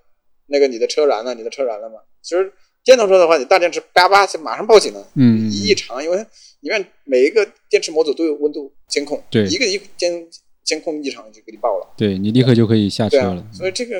[0.48, 2.52] 那个你的车燃了，你的车燃了嘛，其实。
[2.84, 6.18] 电动车的话，你大电池叭叭就马上报警了，嗯，异常，因为
[6.62, 10.28] 里面每一个电池模组都有温度监控，对，一个一监
[10.64, 13.46] 监控异常就给你报了，对你立刻就可以下车了。
[13.52, 14.00] 所以这个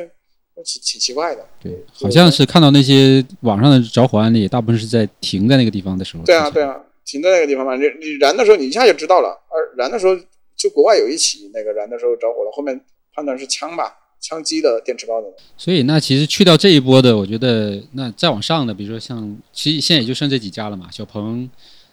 [0.64, 6.24] 挺挺奇怪的，对，好像是看到那些网上的着火案例，大部分是在停在那个地方的时候。
[6.24, 10.16] 对啊，对啊，停在那个地方嘛，你你燃的时候你一下就知道了，而燃的时候
[10.56, 12.80] 就国外有一起那个燃的时候着火了，后面
[13.14, 13.98] 判断是枪吧。
[14.24, 21.50] 枪击的电池包的，所以那其实去掉这一波的，我觉得那再往上的，比如说像，其实现在也就剩这几家了嘛，小鹏、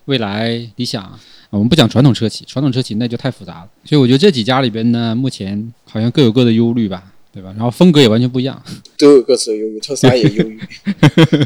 [0.08, 1.12] 蔚来、理想，
[1.50, 3.68] 我们不讲传统车企，传统车企那就太复杂了。
[3.84, 7.50] 所以我觉得这几家里边呢，目前好像各有各的忧虑吧，对吧？
[7.50, 8.60] 然后风格也完全不一样，
[8.96, 9.78] 都有各自的忧虑。
[9.80, 10.58] 特斯拉也忧虑，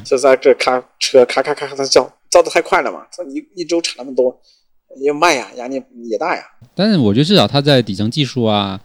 [0.04, 4.40] 特斯拉这咔车咔咔咔咔的叫，造的太快了嘛，这一一周产那么多，
[5.04, 6.42] 要卖呀，压力也大呀。
[6.74, 8.80] 但是我觉得至少它在底层技术啊。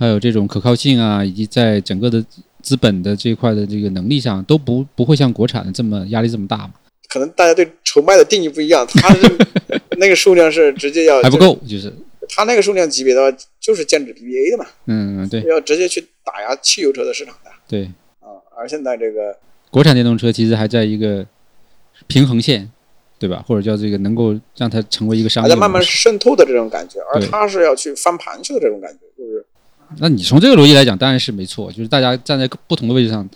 [0.00, 2.24] 还有这种可靠性啊，以及在整个的
[2.62, 6.70] 资本的这一块的这个能力上，都不不会像国产的这么压力这么大嘛？
[7.10, 9.14] 可能大家对筹卖的定义不一样， 它
[9.98, 11.92] 那个数量是直接要还不够，就是
[12.28, 14.66] 它那个数量级别的话，就是剑指 BBA 的嘛。
[14.86, 17.50] 嗯，对，要直接去打压汽油车的市场的。
[17.68, 17.84] 对，
[18.20, 19.36] 啊，而现在这个
[19.70, 21.26] 国产电动车其实还在一个
[22.06, 22.70] 平衡线，
[23.18, 23.44] 对吧？
[23.46, 29.44] 或者叫这个能够让它成为一个商业，还在慢慢渗透的这种感觉，而它是要去翻盘去的这种感觉，就是。
[29.98, 33.28] 那你从这个逻辑来讲，当然是没错，就是大家站在不同的位置上，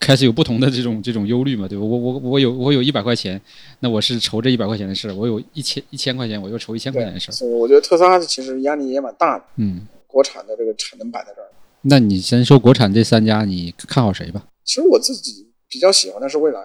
[0.00, 1.84] 开始有不同的这种这种忧虑嘛，对吧？
[1.84, 3.40] 我我我有我有一百块钱，
[3.80, 7.32] 那我是愁这一百块钱的事儿；我有一千一千块钱，我又愁一千块钱的事儿。
[7.32, 9.44] 所以我觉得特斯拉其实压力也蛮大的。
[9.56, 11.46] 嗯，国产的这个产能摆在这儿。
[11.82, 14.42] 那你先说国产这三家，你看好谁吧？
[14.64, 16.60] 其实我自己比较喜欢的是蔚来。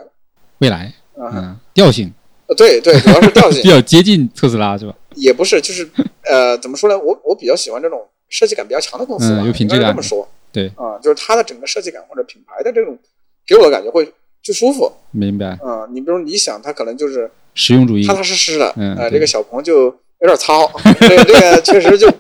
[0.59, 2.11] 蔚来，嗯，调性。
[2.47, 4.95] 呃，对对，主要是调性 比较接近特斯拉，是吧？
[5.15, 5.87] 也不是，就是
[6.23, 6.97] 呃，怎么说呢？
[6.97, 8.01] 我我比较喜欢这种。
[8.27, 9.91] 设计感比较强的公司吧，有品质感。
[9.91, 12.97] 这么说，对啊，就是它的整个设计感或者品牌的这种，
[13.45, 14.91] 给我的感觉会最舒服。
[15.11, 15.57] 明白。
[15.61, 18.73] 啊，你比如理想，它可能就是实用主义，踏踏实实的。
[18.77, 18.95] 嗯。
[19.11, 20.69] 这个小鹏就有点糙，
[20.99, 22.11] 这个这个确实就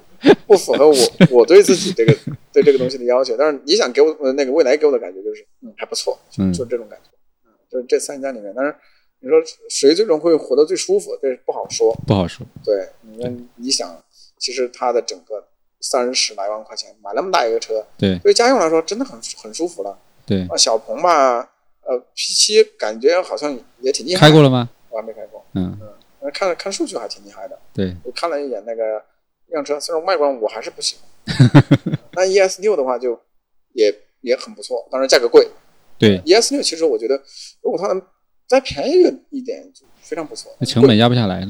[0.47, 0.95] 不符合我
[1.31, 2.15] 我对自己这个
[2.51, 3.35] 对这个东西的要求。
[3.37, 7.09] 但是理想给我那个未来给我的感觉就是，嗯，还不错，就就这种感觉。
[7.45, 8.75] 嗯，就是这三家里面，但是
[9.19, 11.95] 你说谁最终会活得最舒服，这不好说。
[12.07, 12.45] 不好说。
[12.63, 14.03] 对，你看理想，
[14.37, 15.45] 其实它的整个。
[15.81, 19.95] 三十来万块钱买那么大一个车，对，对家用来说真的很很舒服了。
[20.25, 21.39] 对啊，小鹏吧，
[21.81, 24.21] 呃，P 七感觉好像也挺厉害。
[24.21, 24.69] 开过了吗？
[24.89, 25.45] 我还没开过。
[25.53, 25.77] 嗯
[26.21, 27.57] 嗯，看了看数据还挺厉害的。
[27.73, 29.03] 对，我看了一眼那个
[29.47, 31.05] 一辆车，虽然外观我还是不喜欢。
[32.13, 33.19] 那 ES 六的话就
[33.73, 35.47] 也也很不错，当然价格贵。
[35.97, 37.15] 对，ES 六其实我觉得，
[37.61, 38.01] 如果它能
[38.47, 38.93] 再便宜
[39.29, 40.55] 一点，就非常不错。
[40.59, 41.47] 那成本压不下来了。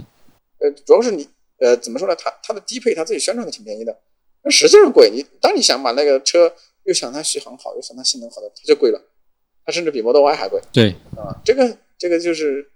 [0.60, 1.28] 呃，主要是你
[1.60, 2.16] 呃怎么说呢？
[2.16, 3.98] 它它的低配它自己宣传的挺便宜的，
[4.44, 5.10] 那实际上贵。
[5.10, 6.52] 你当你想把那个车
[6.86, 9.02] 又想它续航好，又想它性能好的，它就贵了，
[9.66, 11.36] 它甚至比 Model Y 还贵对，啊。
[11.44, 12.72] 这个这个就是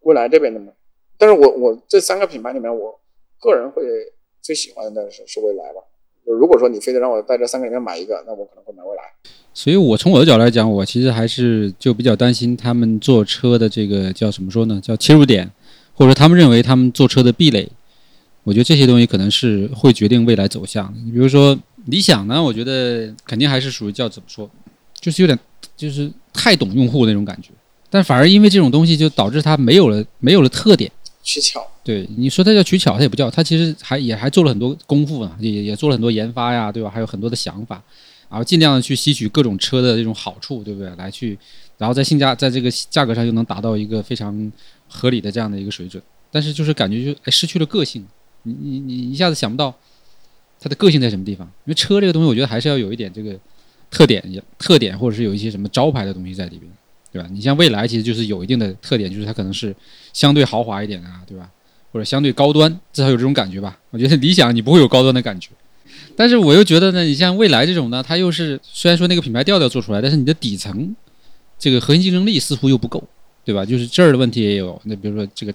[0.00, 0.72] 蔚来这边的嘛。
[1.16, 2.98] 但是我我这三个品牌里面，我
[3.40, 3.82] 个人会
[4.40, 5.80] 最喜欢的是是蔚来吧。
[6.24, 9.02] 就如果说你非得让我在这三个里面买一个，那我可能会买蔚来。
[9.54, 14.80] 所以我从我的角度来讲，我其实还是就比较担心他们做车的这个叫怎么说呢？
[14.82, 15.50] 叫切入点，
[15.94, 17.68] 或者说他们认为他们做车的壁垒。
[18.44, 20.98] 我觉得这些东西可能是会决定未来走向的。
[21.04, 24.48] 你比如说理想呢，我觉得肯定还是属于叫怎么说，
[25.00, 25.38] 就是有点
[25.76, 27.50] 就是太懂用户那种感觉。
[27.90, 30.90] 但反而因为这种东西，就导致它没有了没有了特点。
[31.24, 36.90] 取巧，对，你说它叫取巧，它也不叫，它其实还也还做了很多功夫呢，也也做了很多研发呀，对吧？
[36.90, 37.80] 还有很多的想法，
[38.28, 40.90] 然后尽量的去吸取各种车的这种好处，对不对？
[40.96, 41.38] 来去，
[41.78, 44.50] 然后在性价在这个价格上又能达到一个非常
[44.88, 46.02] 合理的这样的一个水准，
[46.32, 48.04] 但是就是感觉就哎失去了个性，
[48.42, 49.72] 你你你一下子想不到
[50.62, 53.36] 它的个性在什么地方，因为车这个东西，我觉得还是要有一点这个
[53.90, 54.22] 特点，
[54.58, 56.70] 特点或者是有一些什么招牌的东西在里边。
[57.12, 57.28] 对吧？
[57.30, 59.76] 你像蔚来，其实就是有一定的特点，就是它可能是
[60.14, 61.46] 相对豪华一点啊，对吧？
[61.92, 63.78] 或者相对高端，至少有这种感觉吧。
[63.90, 65.50] 我觉得理想你不会有高端的感觉，
[66.16, 70.96] 但是我又觉得呢，你像蔚来这种呢，它又是虽然说那个品牌调调做出来，但是你的底层
[71.58, 73.06] 这个核心竞争力似乎又不够，
[73.44, 73.62] 对吧？
[73.62, 75.52] 就是这儿的问题也有，那比如说这个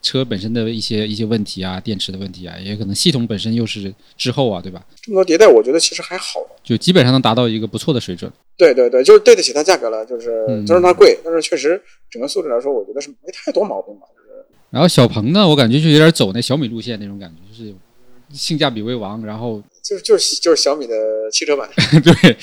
[0.00, 4.84] 车本身的一些一些问题啊，电池的问题啊，也可能系统本身又是滞后啊，对吧？
[5.02, 6.40] 这么多迭代，我觉得其实还好。
[6.62, 8.30] 就基本上能达到一个不错的水准。
[8.56, 11.80] 对对对，就是对得起它价格了，就是嗯虽然它贵，但是确实
[12.10, 14.06] 整个素质来说，我觉得是没太多毛病吧。
[14.14, 17.74] 就是然后小鹏呢，我感觉就有点走那小米路线那种感觉，就是
[18.32, 20.94] 性价比为王，然后就是就是就是小米的
[21.32, 21.68] 汽车版，
[22.04, 22.36] 对，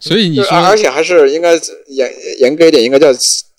[0.00, 1.52] 所以你说而而且还是应该
[1.88, 3.10] 严严格一点，应该叫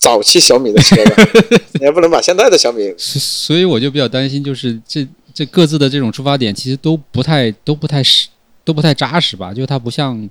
[0.02, 1.30] 早期小米的汽车吧，
[1.74, 8.28] 你 也不能把现在的小米所所以我就比较担心，就是这这各自的这种出发点其实都不太都不太实
[8.66, 10.28] 都不太扎实吧，就它不像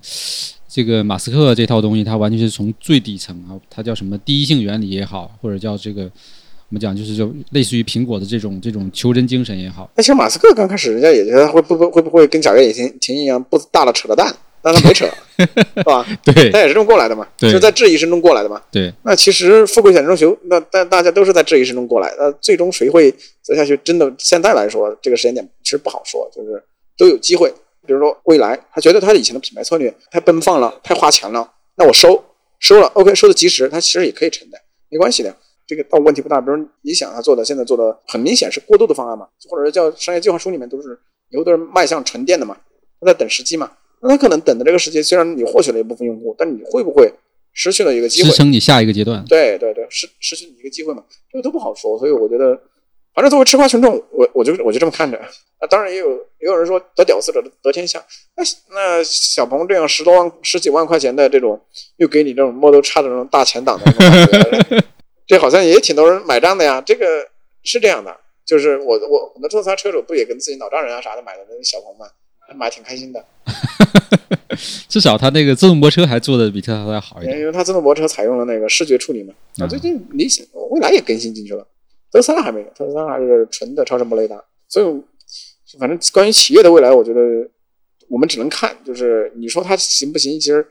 [0.68, 15.06] 这个马斯克这套东西，它完全是从最底层啊，它叫什么第一性原理也好，或者叫这个我们讲就是就类似于苹果的这种这种求真精神也好，那其实马斯克刚开始人家也觉得会不会会不会跟贾跃亭亭一样不大了扯了蛋，但他没扯，
[15.38, 16.06] 是吧？
[16.24, 18.60] 对他也是这么过来的嘛，对就是在质疑声中过来的嘛。
[18.70, 23.10] 对，那其实富贵险中求，那但大家都是在质疑声中过来，那最终谁会
[23.42, 23.76] 走下去？
[23.78, 26.62] 真的现在来说，这个时间点其实不好说，就是
[26.96, 27.52] 都有机会。
[27.86, 32.22] 比如说未来，他觉得他以前的品牌策略太奔放了，太花钱了，那我收
[32.58, 35.34] 收了，OK，收的及时，他其实也可以承担，没关系的。
[35.66, 36.40] 这个倒问题不大。
[36.40, 40.98] 比如你想他做的，现在做的很明显是过渡的方案嘛，或者是叫商业计划书里面都是
[41.30, 42.56] 以后都是迈向沉淀的嘛，
[43.00, 43.70] 他在等时机嘛。
[44.02, 47.12] 那他可能等的这个时间，虽然你获取了一部分用户，但你会不会
[47.52, 48.30] 失去了一个机会？
[48.30, 49.24] 支撑你下一个阶段。
[49.26, 51.98] 对对对，失失去你一个机会嘛，这个都不好说。
[51.98, 52.58] 所以我觉得，
[53.14, 55.18] 反正作为吃瓜群众，我我就我就这么看着。
[55.58, 58.02] 啊，当然也有也有人说得屌丝者得天下。
[58.36, 58.42] 那
[58.74, 61.60] 那小鹏这样十多万、十几万块钱的这种，
[61.96, 64.84] 又给你这种 Model 的这种大前挡的这种感觉，
[65.26, 66.80] 这好像也挺多人买账的呀。
[66.80, 67.28] 这个
[67.62, 72.06] 是这样的，就是我我我的特斯拉车主不也跟自己老丈人啊啥的买的那个小鹏嘛，
[72.54, 73.24] 买挺开心的。
[74.88, 77.38] 至少他那个自动泊车还做的比特斯拉要好一点。
[77.38, 79.32] 因为它自动泊车采用了那个视觉处理嘛。
[79.58, 81.66] 啊，啊最近理想未来也更新进去了，
[82.10, 84.42] 特斯拉还没有，特斯拉还是纯的超声波雷达。
[84.68, 85.02] 所以，
[85.78, 87.20] 反正关于企业的未来，我觉得
[88.08, 90.66] 我们只能看，就是你说它行不行，其实。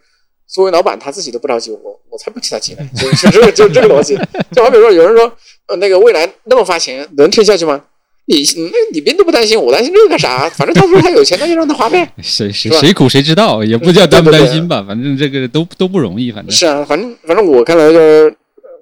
[0.51, 4.17] 作为老板，他自己都不着急，我我才不替他急呢，就是这个就这个逻辑。
[4.51, 5.31] 就好比说，有人说，
[5.67, 7.85] 呃，那个未来那么发钱，能撑下去吗？
[8.29, 10.47] 你那你别都不担心，我担心这个干啥？
[10.49, 12.07] 反正他说他有钱，那就让他花呗。
[12.21, 18.33] 谁谁谁苦谁知道，也不叫担不对对对担心吧，反正这个都都不容易，反正是啊，反正反正我看来就是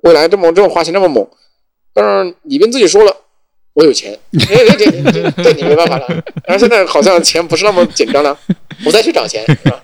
[0.04, 1.26] 未来这么这么花钱这么猛，
[1.94, 3.16] 但是李斌自己说了，
[3.74, 6.24] 我有钱， 这这这这对你没办法了。
[6.46, 8.38] 但是现在好像钱不是那么紧张了，
[8.86, 9.80] 我再去找钱是吧？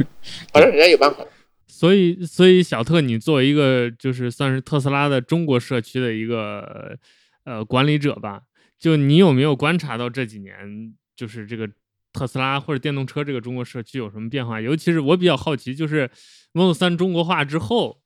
[0.51, 1.19] 反正人家有办法。
[1.67, 6.97] 所以，所以小特，你作为一个就是算是特斯拉的中国社区的一个
[7.45, 8.41] 呃管理者吧，
[8.83, 11.65] 就你有没有观察到这几年就是这个
[12.11, 14.59] 特斯拉或者电动车这个中国社区有什么变化？
[14.59, 16.11] 尤其是我比较好奇，就是
[16.51, 18.01] Model 3中国化之后，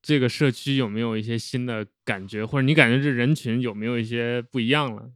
[0.00, 5.10] 这个社区有没有一些新的感觉，或者你感觉这人群有没有一些不一样了？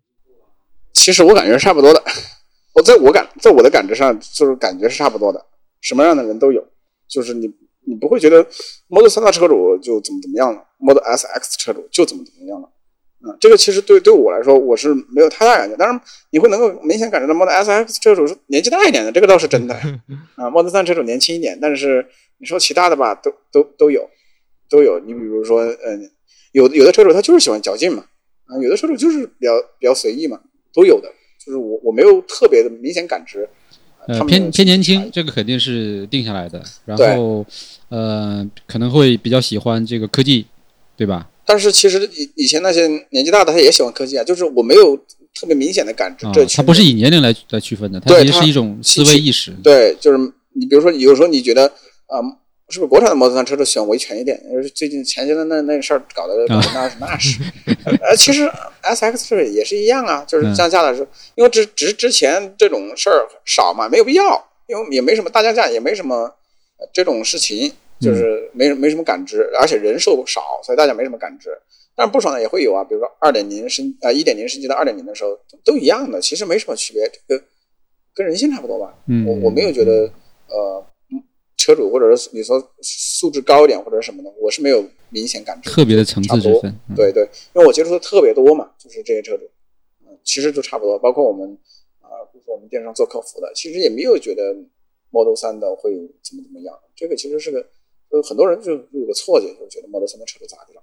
[0.92, 2.02] 其实我感觉差不多的，
[2.74, 5.46] 我在我感在我的感知上就是感觉是差不多的，
[5.80, 6.66] 什么样的人都有，
[7.06, 7.48] 就是你
[7.84, 8.44] 你不会觉得
[8.88, 12.72] Model 3的车主就怎么怎么样了，Model S X 车主就怎么怎么样了。
[13.26, 16.00] 嗯，这个其实对对我来说我是没有太大感觉，当然
[16.30, 19.74] 你会能够明显感觉到 Model S X 车主是年纪大一点的，这个倒是真的
[20.36, 20.48] 啊。
[20.50, 22.06] Model 3车主年轻一点，但是
[22.38, 24.08] 你说其他的吧，都都都有
[24.70, 25.00] 都有。
[25.00, 26.10] 你比如说，嗯，
[26.52, 28.04] 有有的车主他就是喜欢较劲嘛，
[28.46, 30.40] 啊，有的车主就是比较比较随意嘛，
[30.72, 31.08] 都有的。
[31.44, 33.48] 就是我我没有特别的明显感知。
[34.08, 36.62] 呃，偏偏年轻，这个肯定是定下来的。
[36.84, 37.44] 然后，
[37.88, 40.46] 呃，可能会比较喜欢这个科技，
[40.96, 41.28] 对吧？
[41.46, 44.96] 但是其实以以前那些年纪大的他也喜欢科技啊，就是我没有
[45.32, 46.26] 特别明显的感知。
[46.34, 49.52] 这他不是以年龄来来区分的，它其实是一种思维意识。
[49.62, 50.18] 对，就是
[50.54, 51.66] 你比如说，有时候你觉得
[52.06, 52.18] 啊，
[52.68, 54.42] 是不是国产的摩托车都喜欢维权一点？
[54.50, 57.38] 就是最近前些的那那事儿搞的那是那是。
[58.02, 66.34] 呃，其实 S X 这个也是一样啊，就是降价的时候，因为只只是之前这种事儿少嘛，没有必要，因为也没什么大降价，也没什么
[66.92, 67.72] 这种事情。
[67.98, 71.50] 就是没没什么感知，而且人数少，所以大家没什么感知。
[71.98, 75.30] 但是不爽的也会有啊，比如说二点零升啊，一点零升级到二点零的时候
[75.64, 77.42] 都一样的，其实没什么区别，这个
[78.14, 78.94] 跟人性差不多吧。
[79.26, 80.02] 我我没有觉得
[80.48, 80.84] 呃，
[81.56, 85.70] 车主或者是你说素质高一点或者什么的，我是没有明显感知。
[85.70, 87.22] 特别的层次之分，对对，
[87.54, 89.48] 因为我接触的特别多嘛，就是这些车主，
[90.06, 90.98] 嗯，其实都差不多。
[90.98, 91.56] 包括我们
[92.02, 94.54] 啊，比如说我们电商做客服的，其实也没有觉得
[95.08, 95.92] Model 三的会
[96.22, 97.66] 怎么怎么样，这个其实是个。
[98.10, 100.82] 就很多人就有个错觉，就觉得 Model 3的车主咋地了？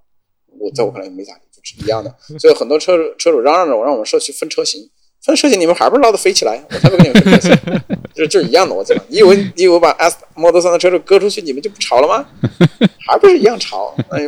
[0.58, 2.14] 我在我看来没咋地，就是一样的。
[2.38, 4.88] 所以很多车车主嚷嚷着我让我们社区分车型，
[5.20, 6.62] 分车型你们还不是闹得飞起来？
[6.70, 7.56] 我才不跟你们分车型，
[8.14, 8.72] 就就是一样的。
[8.72, 12.24] 我讲，你以为你以为把 S Model 3的车主割出去，你们就不吵了吗？
[13.08, 13.94] 还不是一样吵？
[14.10, 14.18] 那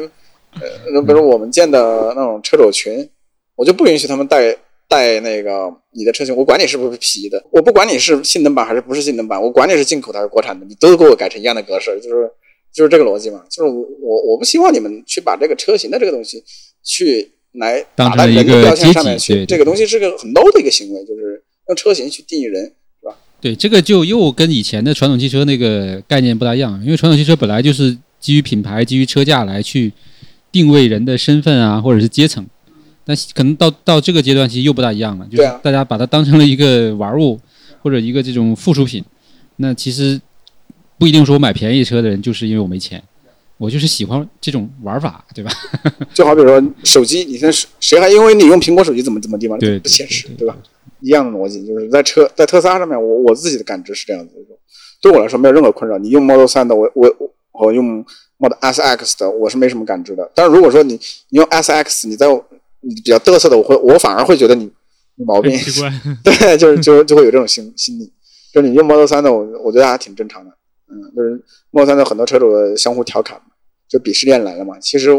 [0.59, 3.09] 呃，比如我们建的那种车主群，
[3.55, 4.57] 我就不允许他们带
[4.88, 12.28] 带那个你的车型，我管你是不是皮的，我不管你是性能版还是不是性能版，我管你是进口的还是国产的，你都给我改成一样的格式，就是。
[12.76, 16.44] 就是这个逻辑嘛，就是我我我不希望你们去把这个车型的这个东西
[16.84, 22.64] 去来打在人的标签上面去，这个东西是个很 low 的一个行为，就是用车型去定义人，
[23.00, 23.16] 是吧？
[23.40, 29.90] 对，这个就又跟以前的传统汽车那个概念不大一样，因为传统汽车本来就是基于品牌、基于车价来去
[30.52, 32.46] 定位人的身份啊，或者是阶层，
[33.06, 37.40] 但可能到到这个阶段其实又不大一样了，就是大家把它当成了一个玩物
[37.80, 39.02] 或者一个这种附属品，
[39.56, 40.20] 那其实。
[40.99, 43.03] 不一定说我买便宜车的人就是因为我没钱，
[43.59, 45.51] 我就是喜欢这种玩法，对吧？
[46.14, 49.57] 就好比说手机，你看谁谁还因为你用苹果手机怎么怎么地吗？
[49.59, 50.57] 对，不现实，对吧？
[51.01, 54.34] 一样的逻辑，就是在车在特斯拉上面，我我自己的感知是这样子，
[55.01, 55.99] 对我来说没有任何困扰。
[55.99, 57.14] 你用 Model 3的，我我
[57.53, 58.05] 我用
[58.38, 60.30] Model S X 的，我是没什么感知的。
[60.34, 60.94] 但是如果说你
[61.28, 62.26] 你用 S X，你在
[62.80, 64.70] 你比较嘚瑟的，我会我反而会觉得你
[65.16, 65.53] 毛病，
[66.24, 68.11] 对，就是就就会有这种心心理。
[68.53, 70.51] 就是你用 Model 3的，我我觉得还挺正常的。
[70.89, 73.47] 嗯，就是莫三的很多车主相互调侃嘛，
[73.89, 74.78] 就鄙视链来了嘛。
[74.78, 75.11] 其实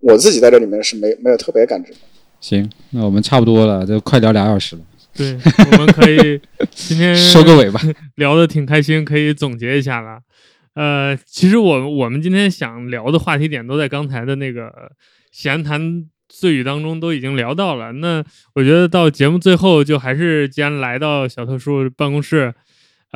[0.00, 1.92] 我自己在这里面是没没有特别感知。
[2.40, 4.82] 行，那我们差不多了，就快聊俩小时了。
[5.14, 5.38] 对，
[5.72, 6.38] 我们可以
[6.70, 7.80] 今天 收个尾吧，
[8.16, 10.20] 聊的挺开心，可以总结一下了。
[10.74, 14.70] 呃，其实我我们今天想聊的话题点都在刚才的那个
[15.32, 17.92] 闲谈碎语当中都已经聊到了。
[17.92, 18.22] 那
[18.54, 22.54] 我觉得到节目最后，就还是既然来到小特叔办公室。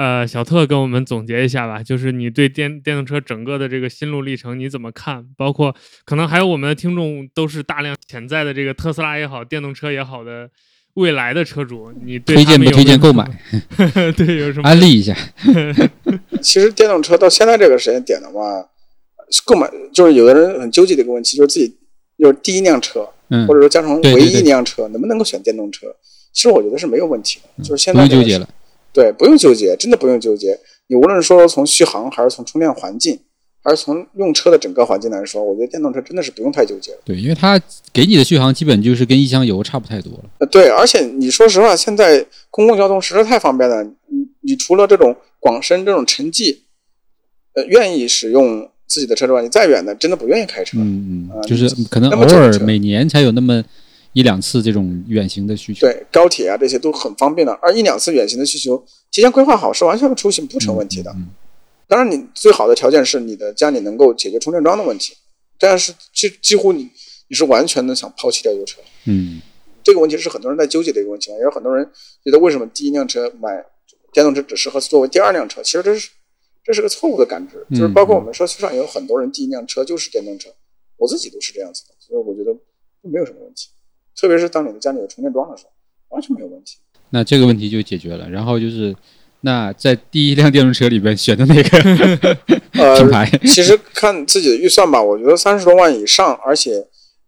[0.01, 5.27] 呃，小特跟我们总结一下吧，就是你对电电动车整个的这个心路历程你怎么看？
[5.37, 5.77] 包括
[6.07, 10.49] 可能还有我们的听众都是大量潜在的这个特斯拉也好，电动车也好的
[10.95, 13.29] 未来的车主，你推荐不推荐购买？
[14.17, 15.15] 对，有什么安利一下？
[16.41, 18.43] 其实电动车到现在这个时间点的话，
[19.45, 21.77] 购买就是有的人很纠结的一个问题，就是自己
[22.19, 23.07] 就是第一辆车，
[23.47, 25.95] 或者说加上唯一一辆车，能不能够选电动车？
[26.33, 28.49] 其实我觉得是没有问题的，就是现在不用纠结了。
[28.93, 30.59] 对，不用纠结，真的不用纠结。
[30.89, 33.19] 你无论说从续航，还是从充电环境，
[33.63, 36.93] 还是从用车的整个环境来说，我觉得电动车真的是不用太纠结。
[37.05, 37.61] 对，因为它
[37.93, 40.25] 给你的续航基本就是跟一箱油差不太多了。
[40.39, 43.85] 呃，对，而且你说实话，现在公共交通实在太方便了。
[43.85, 46.65] 你你除了这种广深这种城际，
[47.55, 50.77] 呃，愿意使用自己的车之外，你再远的真的不愿意开车。
[50.79, 53.63] 嗯嗯，就是可能偶尔每年才有那么。
[54.13, 61.15] 一两次这种远行的需求，对高铁啊这些都很方便的，而一两次远行的需求提前规划好是完全出行不成问题的。
[61.87, 65.15] 当然，你最好的条件是你的家里能够解决充电桩的问题，
[65.59, 66.89] 但是几几乎你
[67.29, 68.81] 你是完全的想抛弃掉油车。
[69.07, 69.41] 嗯，
[69.83, 71.89] 这个问题是很多人在纠结的一个问题，也有很多人
[72.25, 73.65] 觉得为什么第一辆车买
[74.13, 75.63] 电动车只适合作为第二辆车？
[75.63, 76.11] 其实这是
[76.65, 80.51] 这是个错误的感知，就是包括我们社区上也有很多人第一辆车就是电动车，
[80.97, 82.57] 我自己都是这样子的，所以我觉得
[83.03, 83.69] 没有什么问题。
[84.17, 85.71] 特别是当你的家里有充电桩的时候，
[86.09, 86.79] 完全没有问题。
[87.11, 88.29] 那这个问题就解决了。
[88.29, 88.95] 然后就是，
[89.41, 91.79] 那在第一辆电动车里边选的哪个
[92.99, 93.29] 品牌？
[93.43, 95.03] 其实看自己的预算吧。
[95.03, 96.75] 我觉得三十多万以上，而且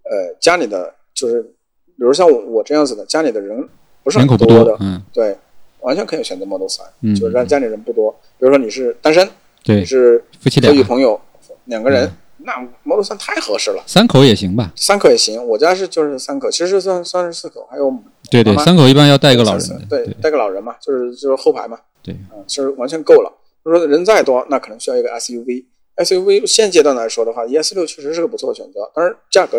[0.04, 3.68] 呃家里的就是比如像我我这样子的，家里的人
[4.02, 5.36] 不是很多的，嗯对，
[5.80, 8.12] 完全可以选择 Model 3，、嗯，就是让家里人不多。
[8.38, 9.28] 比如说你是单身，
[9.64, 11.20] 对你对是夫妻俩和女朋友
[11.64, 13.82] 两个人，嗯那 Model 3太合适了。
[13.86, 14.72] 三口也行吧？
[14.76, 17.92] 三口也行，我家是就是三口，其实算算是四口，还有
[18.30, 23.32] 对对，三口一般要带一个老人的，对，带个老人嘛，就是就是后排嘛，对嗯，是完全够了。
[23.64, 25.64] 就说人再多，那可能需要一个 SUV。
[25.96, 29.58] SUV 现阶段来说的话，ES 六确实是个不错的选择，但是价格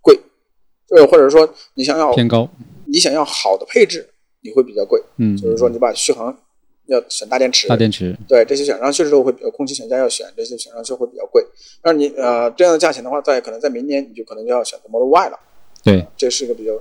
[0.00, 0.18] 贵，
[0.88, 2.48] 对，或者说你想要偏高，
[2.86, 4.08] 你想要好的配置，
[4.40, 6.36] 你会比较贵，嗯，就是说你把续航
[6.86, 11.44] 要选大电池，大电池，对这些选上去之后会比较空气悬架要选，这些选上去会比较贵。
[11.82, 15.38] 但是你呃这样的价钱的话，在可能在明年你就可能就要选择 Model Y 了，
[15.82, 16.72] 对，这是一个比较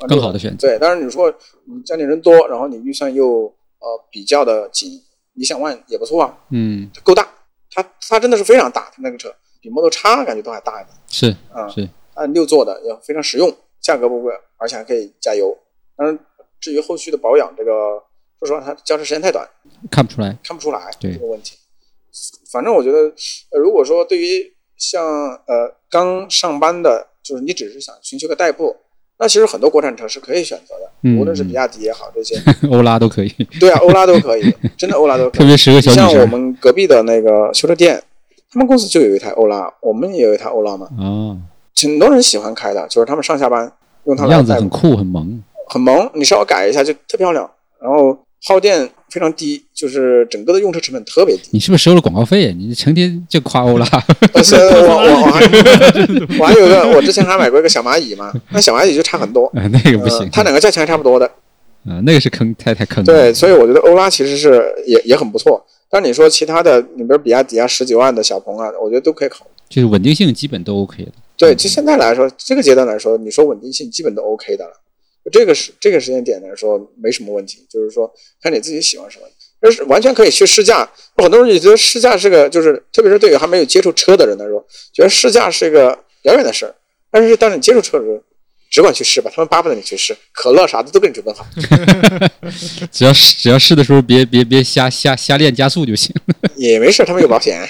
[0.00, 0.68] 呃更好的选择。
[0.68, 1.32] 对，但是你说
[1.64, 3.44] 你家里人多，然后你预算又
[3.78, 5.02] 呃比较的紧，
[5.34, 7.28] 理想 ONE 也不错啊，嗯，够大，
[7.70, 15.56] 它它真的是非常大，它那个车比 Model X 感觉都还大一点是啊，是，按六座的也非常实用，价格不贵，而且还可以加油。
[15.96, 16.18] 当然，
[16.60, 18.02] 至于后续的保养，这个
[18.40, 19.48] 说实话，它交车时间太短，
[19.90, 21.56] 看不出来，看不出来对这个问题。
[22.50, 22.98] 反正我觉得，
[23.50, 25.04] 呃，如果说对于像
[25.46, 28.74] 呃刚上班的，就是你只是想寻求个代步，
[29.18, 32.36] 那其实很多国产车是可以选择的，嗯无论是比亚迪也好，这些，
[32.70, 33.28] 欧拉都可以，
[33.60, 35.38] 对啊，欧拉都可以，真的欧拉都可以。
[35.40, 36.26] 特别适合小像我。
[36.26, 38.02] 们隔壁的那个修车店，
[38.50, 41.38] 他们公司就有一台欧拉，我们也有一台欧拉嘛，哦，
[41.74, 43.70] 挺多人喜欢开的，就是他们上下班
[44.04, 45.42] 用它来样子，很酷，很萌。
[45.68, 51.48] 很萌，你稍微改一下就特漂亮，然后耗电非常低，就是整个的用车成本特别低。
[51.52, 52.52] 你是不是收了广告费？
[52.52, 53.86] 你成天就夸欧拉，
[54.34, 55.40] 而且我我我 还
[56.38, 61.26] 我还有个，我之前还买过一个小蚂蚁嘛，那小蚂蚁就差很多，呃那个不行呃，它两个价钱还差不多的。
[61.88, 63.04] 啊，那个是坑，太太坑了。
[63.04, 65.64] 对，所以我觉得欧拉其实是也也很不错。
[65.88, 69.50] 但你说其他的，你比如比亚迪啊、十几万的小鹏啊，我觉得都可以考虑。
[69.68, 71.12] 就是稳定性基本都 OK 的。
[71.36, 74.72] 对，就现在来说，这个阶段来说，你说稳定性基本都 OK 的了。
[75.26, 78.08] 就这个时这个时间点来说，没什么问题，就是说
[78.40, 79.26] 看你自己喜欢什么，
[79.60, 80.88] 但是完全可以去试驾。
[81.16, 86.74] 很多人也觉得试驾是个，就是特别是对于还没有接触车的人来说，觉得试驾是一个遥远的事儿。
[87.10, 88.22] 但是当你接触车的时候，
[88.70, 91.46] 只管去试吧，他们巴不得你去试，可乐啥的都给你准备好。
[92.92, 96.14] 只要试只要试的时候别别别瞎瞎瞎练加速就行。
[96.56, 97.68] 也没事，他们有保险。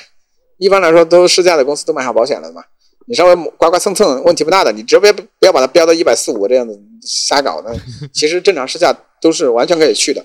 [0.59, 2.63] 一般来说，都试驾的公司都买好保险了嘛。
[3.07, 4.71] 你稍微刮刮蹭蹭，问题不大的。
[4.73, 7.75] 你只别不要把它标到一百四五这样子瞎搞的。
[8.13, 10.25] 其实正常试驾都是完全可以去的。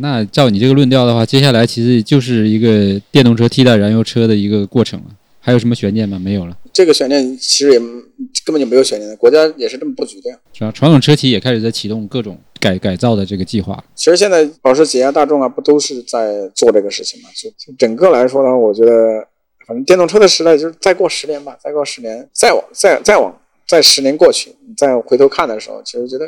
[0.00, 5.06] 那照你这个论调的话，接下来其实就是一个电动车替代燃油车的一个过程了。
[5.40, 6.18] 还有什么悬念吗？
[6.18, 10.36] 没有了，这个悬念其实也根本就没有悬念的，国家也是这么布局的呀。
[10.52, 10.70] 是啊？
[10.72, 13.82] 传统车企也开始在启动各种改改造的这个计划。
[13.94, 17.30] 其实现在保时捷啊、大众啊，不都是在做这个事情嘛？
[17.34, 19.26] 就就整个来说呢，我觉得
[19.68, 26.24] 反正电动车的时代就是再过十年吧，再过十年，再往再再往再十年过去，你再回头看的时候，其实觉得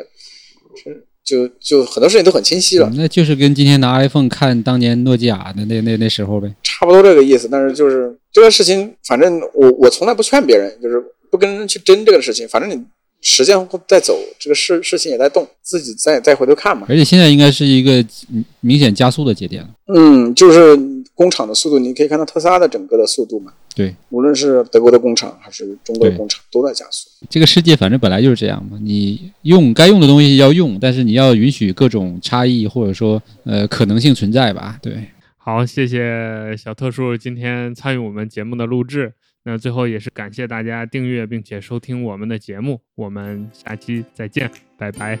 [0.75, 2.91] 是就就很多事情都很清晰了。
[2.95, 6.53] 那就是跟今天拿 iPhone 看当年诺基亚的那那那时候呗。
[6.61, 7.47] 差不多这个意思。
[7.51, 12.47] 但是就是这个事情，反正我我从来不劝别人，就是不跟人去争这个事情。
[12.47, 12.83] 反正你
[13.21, 16.85] 时间在走，这个事事情也在动，自己再再回头看嘛。
[16.89, 19.69] 而且现在应该是一个嗯明显加速的节点了。
[19.93, 20.75] 嗯，就是
[21.21, 23.53] 工厂的速度，你可以看到特斯拉的整个的速度嘛。
[23.75, 27.07] 对，无论是德国的工厂还是中国的工厂，都在加速。
[27.29, 34.79] 这个世界反正本来就是这样嘛，你用该用的东西要用，但是你要允许各种差异或者说呃可能性存在吧。
[34.81, 35.05] 对，
[35.37, 39.13] 好，谢谢小特殊今天参与我们节目的录制。
[39.43, 45.17] 那最后也是感谢大家订阅并且收听我们的节目，我们下期再见，拜拜。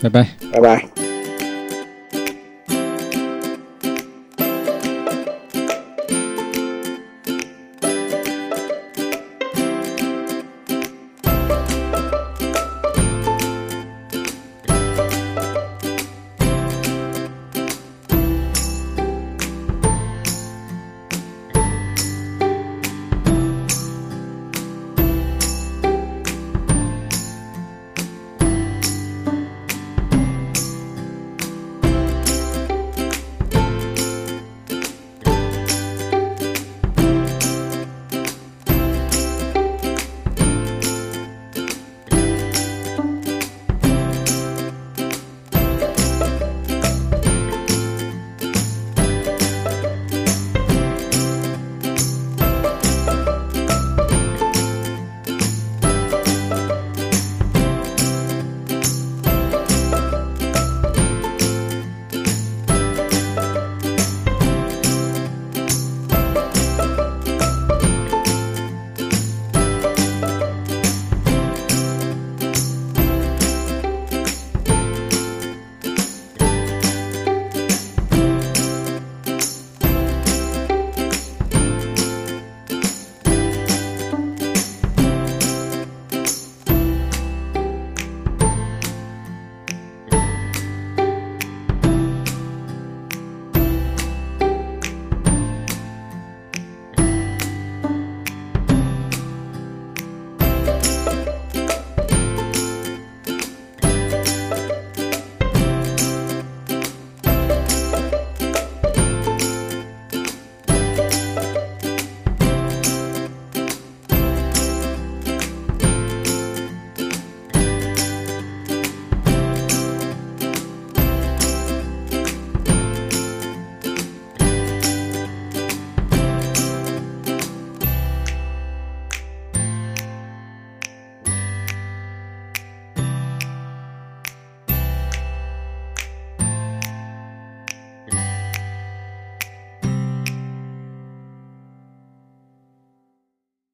[0.00, 0.36] 拜拜。
[0.52, 1.19] 拜拜。